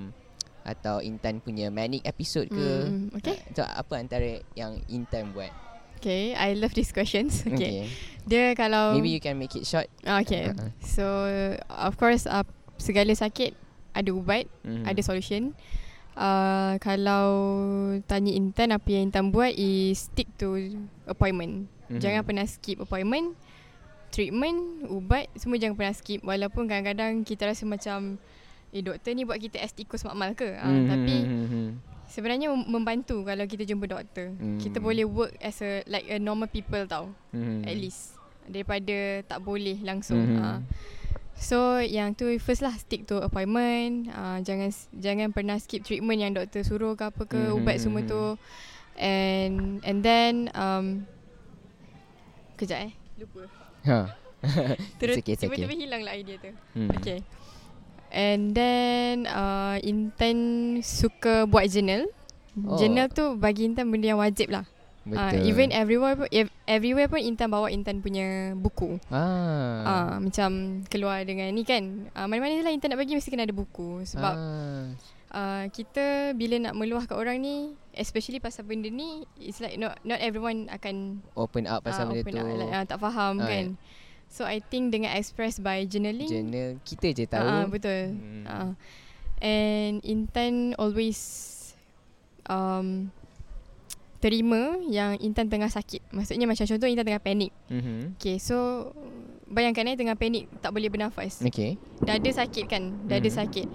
atau 0.65 0.97
Intan 1.05 1.37
punya 1.45 1.69
manic 1.69 2.01
episode 2.09 2.49
ke. 2.49 2.69
Mm, 2.89 3.13
okay. 3.21 3.37
Uh, 3.37 3.53
so 3.53 3.61
apa 3.61 3.93
antara 4.01 4.41
yang 4.57 4.81
Intan 4.89 5.29
buat? 5.29 5.53
Okay, 6.01 6.33
I 6.33 6.57
love 6.57 6.73
these 6.73 6.89
questions. 6.89 7.43
Okay. 7.47 7.53
okay. 7.53 7.85
Dia 8.25 8.57
kalau 8.57 8.97
Maybe 8.97 9.13
you 9.13 9.21
can 9.21 9.37
make 9.37 9.53
it 9.53 9.65
short. 9.65 9.85
Ah, 10.01 10.25
Okay. 10.25 10.49
Uh-uh. 10.49 10.73
So 10.81 11.05
of 11.69 11.93
course 11.95 12.25
uh, 12.25 12.41
segala 12.77 13.13
sakit 13.13 13.53
ada 13.93 14.09
ubat, 14.09 14.49
Mhm. 14.65 14.89
ada 14.89 15.01
solution. 15.05 15.53
Uh, 16.11 16.75
kalau 16.81 17.23
tanya 18.03 18.33
Intan 18.33 18.73
apa 18.73 18.89
yang 18.89 19.09
Intan 19.09 19.29
buat 19.29 19.53
is 19.53 20.09
stick 20.09 20.25
to 20.37 20.57
appointment. 21.05 21.69
Mhm. 21.87 22.01
Jangan 22.01 22.21
pernah 22.25 22.45
skip 22.45 22.81
appointment. 22.81 23.37
Treatment, 24.09 24.89
ubat 24.91 25.31
semua 25.37 25.55
jangan 25.55 25.77
pernah 25.77 25.95
skip 25.95 26.19
walaupun 26.19 26.67
kadang-kadang 26.67 27.23
kita 27.23 27.47
rasa 27.47 27.63
macam 27.63 28.19
eh 28.71 28.81
doktor 28.81 29.11
ni 29.11 29.23
buat 29.23 29.35
kita 29.35 29.59
as 29.59 29.71
tikus 29.71 30.01
makmal 30.01 30.31
ke? 30.31 30.47
Uh, 30.53 30.63
Mhm, 30.63 30.85
tapi 30.87 31.15
mhm. 31.21 31.65
sebenarnya 32.07 32.47
mem- 32.47 32.69
membantu 32.71 33.21
kalau 33.21 33.43
kita 33.43 33.63
jumpa 33.63 33.85
doktor. 33.85 34.31
Kita 34.57 34.77
Hmm. 34.77 34.85
boleh 34.85 35.03
work 35.03 35.35
as 35.37 35.59
a 35.59 35.83
like 35.85 36.07
a 36.07 36.17
normal 36.17 36.47
people 36.47 36.83
tau 36.85 37.11
Mhm. 37.29 37.63
at 37.63 37.75
least 37.75 38.15
daripada 38.43 38.95
tak 39.23 39.39
boleh 39.39 39.79
langsung. 39.81 40.17
Mhm. 40.17 40.31
Mm-hmm. 40.33 40.43
Uh, 40.45 40.59
so 41.33 41.57
yang 41.77 42.11
tu 42.11 42.31
first 42.37 42.59
lah 42.59 42.73
stick 42.73 43.03
to 43.05 43.17
appointment. 43.17 44.07
Uh, 44.07 44.39
jangan 44.39 44.71
jangan 44.93 45.29
pernah 45.29 45.55
skip 45.55 45.81
treatment 45.81 46.17
yang 46.17 46.31
doktor 46.31 46.61
suruh 46.61 46.93
ke 46.93 47.05
apa 47.05 47.23
ke 47.23 47.35
Mhm, 47.35 47.43
mm-hmm. 47.45 47.57
ubat 47.57 47.75
semua 47.77 48.01
tu. 48.03 48.23
And 48.93 49.55
and 49.81 49.99
then 49.99 50.47
um 50.51 51.07
kejap 52.55 52.87
eh 52.87 52.93
lupa. 53.17 53.47
Ha. 53.83 53.99
Terus 54.99 55.21
okay, 55.21 55.33
it's 55.33 55.39
okay. 55.39 55.53
tiba-tiba 55.53 55.73
hilang 55.75 56.01
lah 56.01 56.13
idea 56.13 56.37
tu. 56.37 56.49
Hmm. 56.73 56.89
Okay. 56.93 57.21
And 58.11 58.51
then 58.51 59.23
uh, 59.23 59.79
Intan 59.81 60.37
suka 60.81 61.43
buat 61.43 61.65
journal. 61.65 62.11
Oh. 62.53 62.75
Journal 62.75 63.07
tu 63.07 63.35
bagi 63.35 63.63
Intan 63.63 63.87
benda 63.87 64.05
yang 64.05 64.19
wajib 64.19 64.51
lah. 64.51 64.67
Uh, 65.01 65.17
Betul. 65.33 65.49
even 65.49 65.67
everywhere 65.71 66.13
pun 66.13 66.27
ev- 66.29 66.53
everywhere 66.67 67.07
pun 67.07 67.17
Intan 67.17 67.49
bawa 67.49 67.67
Intan 67.67 67.99
punya 67.99 68.53
buku. 68.53 69.01
ah. 69.07 69.17
Ah 69.17 69.81
uh, 69.81 70.15
macam 70.21 70.49
keluar 70.85 71.23
dengan 71.23 71.49
ni 71.49 71.63
kan. 71.63 71.81
Uh, 72.11 72.27
mana-mana 72.27 72.61
lah 72.61 72.69
Intan 72.69 72.91
nak 72.91 72.99
pergi 72.99 73.15
mesti 73.15 73.29
kena 73.29 73.43
ada 73.43 73.55
buku 73.55 74.05
sebab 74.05 74.35
ah. 74.35 74.85
uh, 75.31 75.63
kita 75.67 76.35
bila 76.35 76.61
nak 76.61 76.75
meluah 76.75 77.01
kat 77.03 77.15
orang 77.15 77.39
ni 77.39 77.55
especially 77.91 78.37
pasal 78.37 78.61
benda 78.61 78.87
ni 78.87 79.25
it's 79.35 79.57
like 79.57 79.73
not 79.75 79.97
not 80.01 80.19
everyone 80.19 80.69
akan 80.69 81.17
Open 81.33 81.65
up 81.65 81.81
pasal 81.81 82.05
uh, 82.05 82.13
benda 82.13 82.21
open 82.21 82.33
tu. 82.35 82.43
up, 82.45 82.59
like, 82.59 82.71
uh, 82.71 82.85
tak 82.85 82.99
faham 82.99 83.33
Ah, 83.37 83.47
kan. 83.47 83.65
So 84.31 84.47
I 84.47 84.63
think 84.63 84.95
dengan 84.95 85.11
express 85.11 85.59
by 85.59 85.83
journaling 85.83 86.31
Journal 86.31 86.79
kita 86.87 87.11
je 87.11 87.27
tahu. 87.27 87.43
Ah, 87.43 87.67
betul. 87.67 88.15
Hmm. 88.15 88.43
Uh, 88.47 88.71
and 89.43 89.99
Intan 90.01 90.71
always 90.79 91.19
um, 92.47 93.11
terima 94.23 94.79
yang 94.87 95.19
Intan 95.19 95.51
tengah 95.51 95.67
sakit. 95.67 95.99
Maksudnya 96.15 96.47
macam 96.47 96.63
contoh 96.63 96.87
Intan 96.87 97.03
tengah 97.03 97.19
panik. 97.19 97.51
Mhm. 97.67 98.15
Okay, 98.15 98.39
so 98.39 98.87
bayangkan 99.51 99.91
eh 99.91 99.99
tengah 99.99 100.15
panik 100.15 100.47
tak 100.63 100.71
boleh 100.71 100.87
bernafas. 100.87 101.43
Okay. 101.43 101.75
Dada 101.99 102.29
sakit 102.31 102.65
kan? 102.71 103.03
Dada 103.03 103.27
Hmm. 103.27 103.37
sakit. 103.43 103.67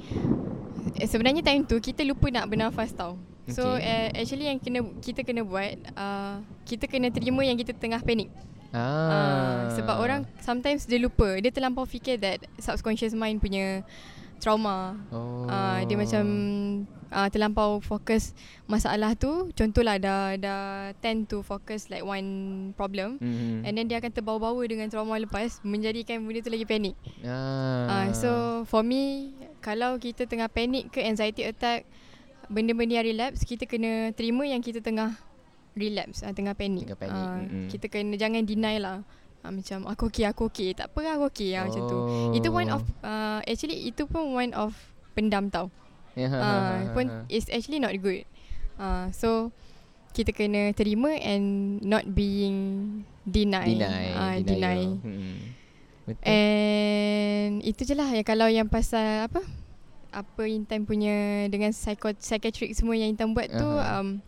Eh, 0.97 1.05
Sebenarnya 1.05 1.45
time 1.45 1.69
tu 1.69 1.77
kita 1.77 2.01
lupa 2.01 2.33
nak 2.33 2.49
bernafas 2.49 2.97
tau. 2.97 3.21
So 3.47 3.77
Okay. 3.77 3.85
uh, 3.85 4.09
actually 4.16 4.49
yang 4.49 4.57
kena 4.57 4.81
kita 5.05 5.21
kena 5.21 5.45
buat 5.45 5.77
uh, 5.95 6.40
kita 6.64 6.88
kena 6.88 7.12
terima 7.12 7.45
yang 7.45 7.55
kita 7.55 7.77
tengah 7.77 8.01
panik. 8.01 8.33
Ah. 8.75 8.81
Uh, 9.11 9.61
sebab 9.79 9.97
orang 9.99 10.21
sometimes 10.43 10.87
dia 10.87 10.99
lupa. 10.99 11.39
Dia 11.39 11.51
terlampau 11.51 11.87
fikir 11.87 12.19
that 12.23 12.43
subconscious 12.59 13.15
mind 13.15 13.39
punya 13.39 13.87
trauma. 14.39 14.97
Oh. 15.11 15.49
Uh, 15.49 15.81
dia 15.89 15.97
macam 15.97 16.25
uh, 17.11 17.29
terlampau 17.33 17.81
fokus 17.81 18.37
masalah 18.69 19.17
tu. 19.17 19.51
Contohlah 19.57 19.97
dah 19.99 20.37
dah 20.37 20.63
tend 21.01 21.27
to 21.31 21.41
focus 21.43 21.89
like 21.89 22.05
one 22.05 22.71
problem. 22.77 23.19
Mhm. 23.19 23.65
And 23.65 23.73
then 23.75 23.87
dia 23.89 23.99
akan 23.99 24.13
terbawa-bawa 24.13 24.63
dengan 24.69 24.91
trauma 24.93 25.17
lepas 25.17 25.61
menjadikan 25.65 26.23
benda 26.23 26.45
tu 26.45 26.53
lagi 26.53 26.67
panik. 26.69 26.95
Ah. 27.25 27.87
Uh, 27.87 28.09
so 28.13 28.31
for 28.69 28.85
me 28.85 29.33
kalau 29.65 29.99
kita 29.99 30.29
tengah 30.29 30.47
panik 30.47 30.93
ke 30.95 31.03
anxiety 31.03 31.43
attack 31.43 31.89
benda-benda 32.47 33.03
yang 33.03 33.07
relapse 33.07 33.43
kita 33.43 33.67
kena 33.67 34.15
terima 34.15 34.47
yang 34.47 34.63
kita 34.63 34.79
tengah 34.79 35.19
relapse 35.77 36.25
uh, 36.25 36.33
tengah 36.33 36.57
panik. 36.57 36.89
Tengah 36.89 36.99
panik, 36.99 37.15
Uh, 37.15 37.37
mm-mm. 37.45 37.67
kita 37.69 37.87
kena 37.93 38.17
jangan 38.17 38.43
deny 38.43 38.77
lah. 38.81 39.05
Uh, 39.45 39.53
macam 39.53 39.87
aku 39.87 40.09
okey 40.11 40.25
aku 40.27 40.43
okey 40.51 40.75
tak 40.75 40.91
apa 40.91 41.15
aku 41.15 41.29
okey 41.31 41.55
uh, 41.55 41.69
macam 41.69 41.83
tu. 41.87 41.99
Oh. 42.01 42.33
Itu 42.35 42.49
one 42.51 42.73
of 42.73 42.83
uh, 43.05 43.45
actually 43.45 43.93
itu 43.93 44.09
pun 44.09 44.35
one 44.35 44.57
of 44.57 44.73
pendam 45.12 45.53
tau. 45.53 45.69
Uh, 46.17 46.97
pun 46.97 47.29
it's 47.29 47.53
actually 47.53 47.77
not 47.79 47.93
good. 48.01 48.25
Uh, 48.81 49.12
so 49.12 49.53
kita 50.17 50.33
kena 50.33 50.73
terima 50.73 51.12
and 51.21 51.77
not 51.85 52.09
being 52.17 53.05
deny. 53.29 53.69
deny, 53.69 54.07
Uh, 54.17 54.37
deny. 54.41 54.81
Hmm. 55.05 55.37
Betul. 56.07 56.23
And 56.25 57.53
itu 57.67 57.83
je 57.85 57.95
lah 57.99 58.09
yang 58.15 58.25
kalau 58.25 58.49
yang 58.49 58.71
pasal 58.71 59.29
apa 59.29 59.45
apa 60.15 60.43
Intan 60.49 60.89
punya 60.89 61.45
dengan 61.53 61.75
psycho, 61.77 62.15
psychiatric 62.17 62.73
semua 62.73 62.97
yang 62.97 63.12
Intan 63.12 63.37
buat 63.37 63.53
tu 63.53 63.69
Aha. 63.69 64.01
um, 64.01 64.25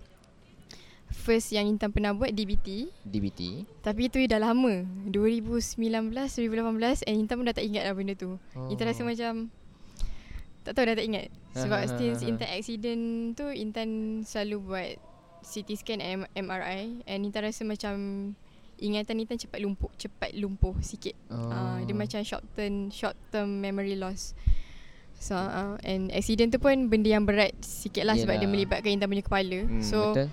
first 1.11 1.53
yang 1.53 1.67
Intan 1.67 1.93
pernah 1.93 2.13
buat 2.13 2.31
DBT 2.31 2.93
DBT. 3.05 3.65
tapi 3.81 4.09
itu 4.09 4.21
dah 4.29 4.41
lama 4.41 4.85
2019 5.09 6.13
2018 6.13 7.09
and 7.09 7.17
Intan 7.25 7.35
pun 7.41 7.45
dah 7.49 7.57
tak 7.57 7.67
ingat 7.67 7.83
lah 7.89 7.95
benda 7.97 8.15
tu. 8.15 8.37
Oh. 8.57 8.69
Intan 8.69 8.89
rasa 8.89 9.03
macam 9.05 9.49
tak 10.65 10.73
tahu 10.77 10.85
dah 10.85 10.97
tak 11.01 11.07
ingat 11.09 11.27
sebab 11.57 11.81
since. 11.97 12.21
Intan 12.21 12.49
accident 12.53 13.05
tu 13.33 13.49
Intan 13.49 14.21
selalu 14.25 14.57
buat 14.61 14.91
CT 15.41 15.69
scan 15.81 16.01
and 16.05 16.29
MRI 16.37 17.01
and 17.09 17.25
Intan 17.25 17.49
rasa 17.49 17.65
macam 17.65 17.95
ingatan 18.79 19.19
Intan 19.19 19.41
cepat 19.41 19.59
lumpuh 19.65 19.91
cepat 19.97 20.31
lumpuh 20.37 20.77
sikit. 20.85 21.17
Oh. 21.33 21.49
Uh, 21.49 21.79
dia 21.89 21.97
macam 21.97 22.21
short 22.23 22.45
term 22.53 22.93
short 22.93 23.17
term 23.33 23.65
memory 23.65 23.97
loss. 23.97 24.37
So 25.19 25.35
uh, 25.35 25.75
and 25.83 26.15
accident 26.15 26.55
tu 26.55 26.63
pun 26.63 26.87
benda 26.87 27.11
yang 27.11 27.27
berat 27.27 27.59
sikit 27.59 28.07
lah 28.07 28.15
sebab 28.15 28.39
dia 28.39 28.47
Yelah. 28.47 28.53
melibatkan 28.55 28.91
Intan 28.95 29.11
punya 29.11 29.25
kepala. 29.27 29.67
Hmm, 29.67 29.83
so 29.83 30.15
betul. 30.15 30.31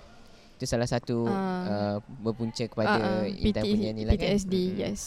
Itu 0.55 0.65
salah 0.65 0.87
satu 0.87 1.27
Ah. 1.27 1.63
uh, 1.65 1.97
berpunca 2.19 2.63
kepada 2.63 2.95
uh, 2.95 3.23
uh, 3.23 3.25
Intan 3.27 3.63
punya 3.63 3.91
ni 3.91 4.03
lah 4.03 4.15
kan. 4.15 4.23
PTSD 4.31 4.53
Mm-mm. 4.71 4.79
yes. 4.79 5.01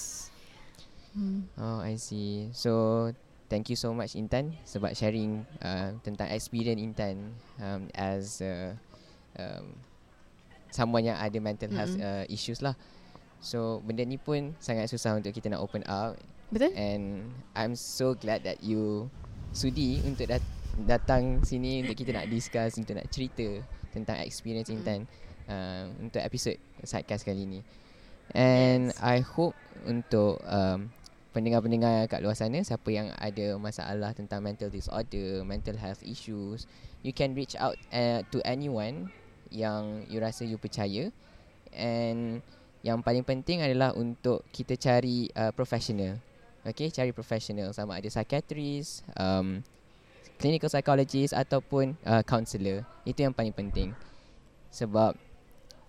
Hmm. 1.13 1.49
Oh, 1.57 1.81
I 1.81 1.97
see. 1.97 2.53
So, 2.53 2.71
thank 3.49 3.67
you 3.67 3.77
so 3.77 3.91
much 3.91 4.13
Intan 4.13 4.53
sebab 4.63 4.93
sharing 4.93 5.43
uh, 5.59 5.97
tentang 6.01 6.29
experience 6.29 6.79
Intan 6.79 7.33
um, 7.59 7.89
as 7.91 8.39
uh, 8.39 8.77
um, 9.35 9.73
someone 10.69 11.03
yang 11.03 11.17
ada 11.17 11.41
mental 11.41 11.73
health 11.73 11.97
Mm-mm. 11.97 12.05
uh, 12.05 12.25
issues 12.29 12.61
lah. 12.61 12.77
So, 13.41 13.81
benda 13.83 14.03
ni 14.03 14.19
pun 14.19 14.53
sangat 14.59 14.91
susah 14.91 15.17
untuk 15.17 15.31
kita 15.31 15.49
nak 15.49 15.63
open 15.63 15.81
up 15.87 16.19
Betul? 16.51 16.75
and 16.75 17.25
I'm 17.55 17.73
so 17.73 18.13
glad 18.13 18.45
that 18.45 18.61
you 18.61 19.09
sudi 19.51 20.03
untuk 20.03 20.29
dat- 20.29 20.45
datang 20.77 21.41
sini 21.41 21.83
untuk 21.83 21.97
kita 21.97 22.13
nak 22.13 22.29
discuss, 22.29 22.77
untuk 22.77 22.95
nak 22.95 23.09
cerita 23.09 23.65
tentang 23.91 24.21
experience 24.21 24.69
Mm. 24.69 25.09
Uh, 25.49 25.89
untuk 26.05 26.21
episod 26.21 26.55
Sidecast 26.85 27.25
kali 27.25 27.49
ni. 27.49 27.61
And 28.37 28.93
Yes. 28.93 29.01
I 29.01 29.25
hope 29.25 29.57
untuk 29.89 30.37
um, 30.45 30.93
pendengar-pendengar 31.33 32.05
kat 32.13 32.21
luar 32.21 32.37
sana 32.37 32.61
siapa 32.61 32.89
yang 32.93 33.09
ada 33.17 33.57
masalah 33.57 34.13
tentang 34.13 34.45
mental 34.45 34.69
disorder, 34.69 35.41
mental 35.49 35.81
health 35.81 36.05
issues, 36.05 36.69
you 37.01 37.17
can 37.17 37.33
reach 37.33 37.57
out 37.57 37.81
uh, 37.95 38.21
to 38.29 38.45
anyone 38.45 39.09
yang 39.49 40.05
you 40.13 40.21
rasa 40.21 40.45
you 40.45 40.61
percaya 40.61 41.09
and 41.73 42.45
yang 42.85 43.01
paling 43.03 43.25
penting 43.25 43.65
adalah 43.65 43.97
untuk 43.97 44.45
kita 44.55 44.79
cari 44.79 45.27
uh, 45.35 45.51
professional. 45.51 46.21
Okay, 46.67 46.93
cari 46.93 47.17
professional 47.17 47.73
sama 47.73 47.97
ada 47.97 48.13
psychiatrist, 48.13 49.07
um, 49.17 49.65
clinical 50.37 50.69
psychologist 50.69 51.33
ataupun 51.33 51.97
uh, 52.05 52.21
counselor. 52.23 52.85
Itu 53.09 53.25
yang 53.25 53.33
paling 53.33 53.55
penting. 53.57 53.97
Sebab 54.69 55.17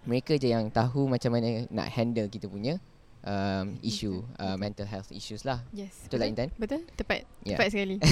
mereka 0.09 0.33
je 0.41 0.49
yang 0.49 0.65
tahu 0.73 1.05
macam 1.05 1.37
mana 1.37 1.69
nak 1.69 1.93
handle 1.93 2.25
kita 2.25 2.49
punya 2.49 2.81
um, 3.21 3.77
issue, 3.85 4.25
uh, 4.41 4.57
mental 4.57 4.89
health 4.89 5.13
issues 5.13 5.45
lah. 5.45 5.61
Yes. 5.69 5.93
Betul 6.09 6.17
tak 6.25 6.29
Intan? 6.33 6.49
Betul? 6.57 6.81
Tepat. 6.97 7.29
Yeah. 7.45 7.57
Tepat 7.61 7.67
sekali. 7.69 7.97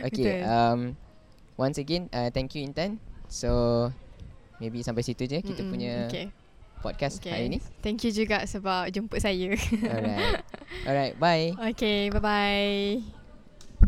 Okay, 0.00 0.40
Betul. 0.40 0.48
um, 0.48 0.80
once 1.60 1.76
again, 1.76 2.08
uh, 2.16 2.32
thank 2.32 2.56
you 2.56 2.64
Intan. 2.64 2.96
So, 3.28 3.92
maybe 4.56 4.80
sampai 4.80 5.04
situ 5.04 5.28
je 5.28 5.44
kita 5.44 5.60
Mm-mm, 5.60 5.72
punya 5.76 6.08
okay. 6.08 6.32
podcast 6.80 7.20
okay. 7.20 7.36
hari 7.36 7.46
ni. 7.52 7.58
Thank 7.84 8.08
you 8.08 8.10
juga 8.16 8.40
sebab 8.48 8.88
jemput 8.88 9.20
saya. 9.20 9.52
Alright. 9.84 10.40
Alright, 10.88 11.14
bye. 11.20 11.52
okay, 11.76 12.08
bye-bye. 12.08 13.19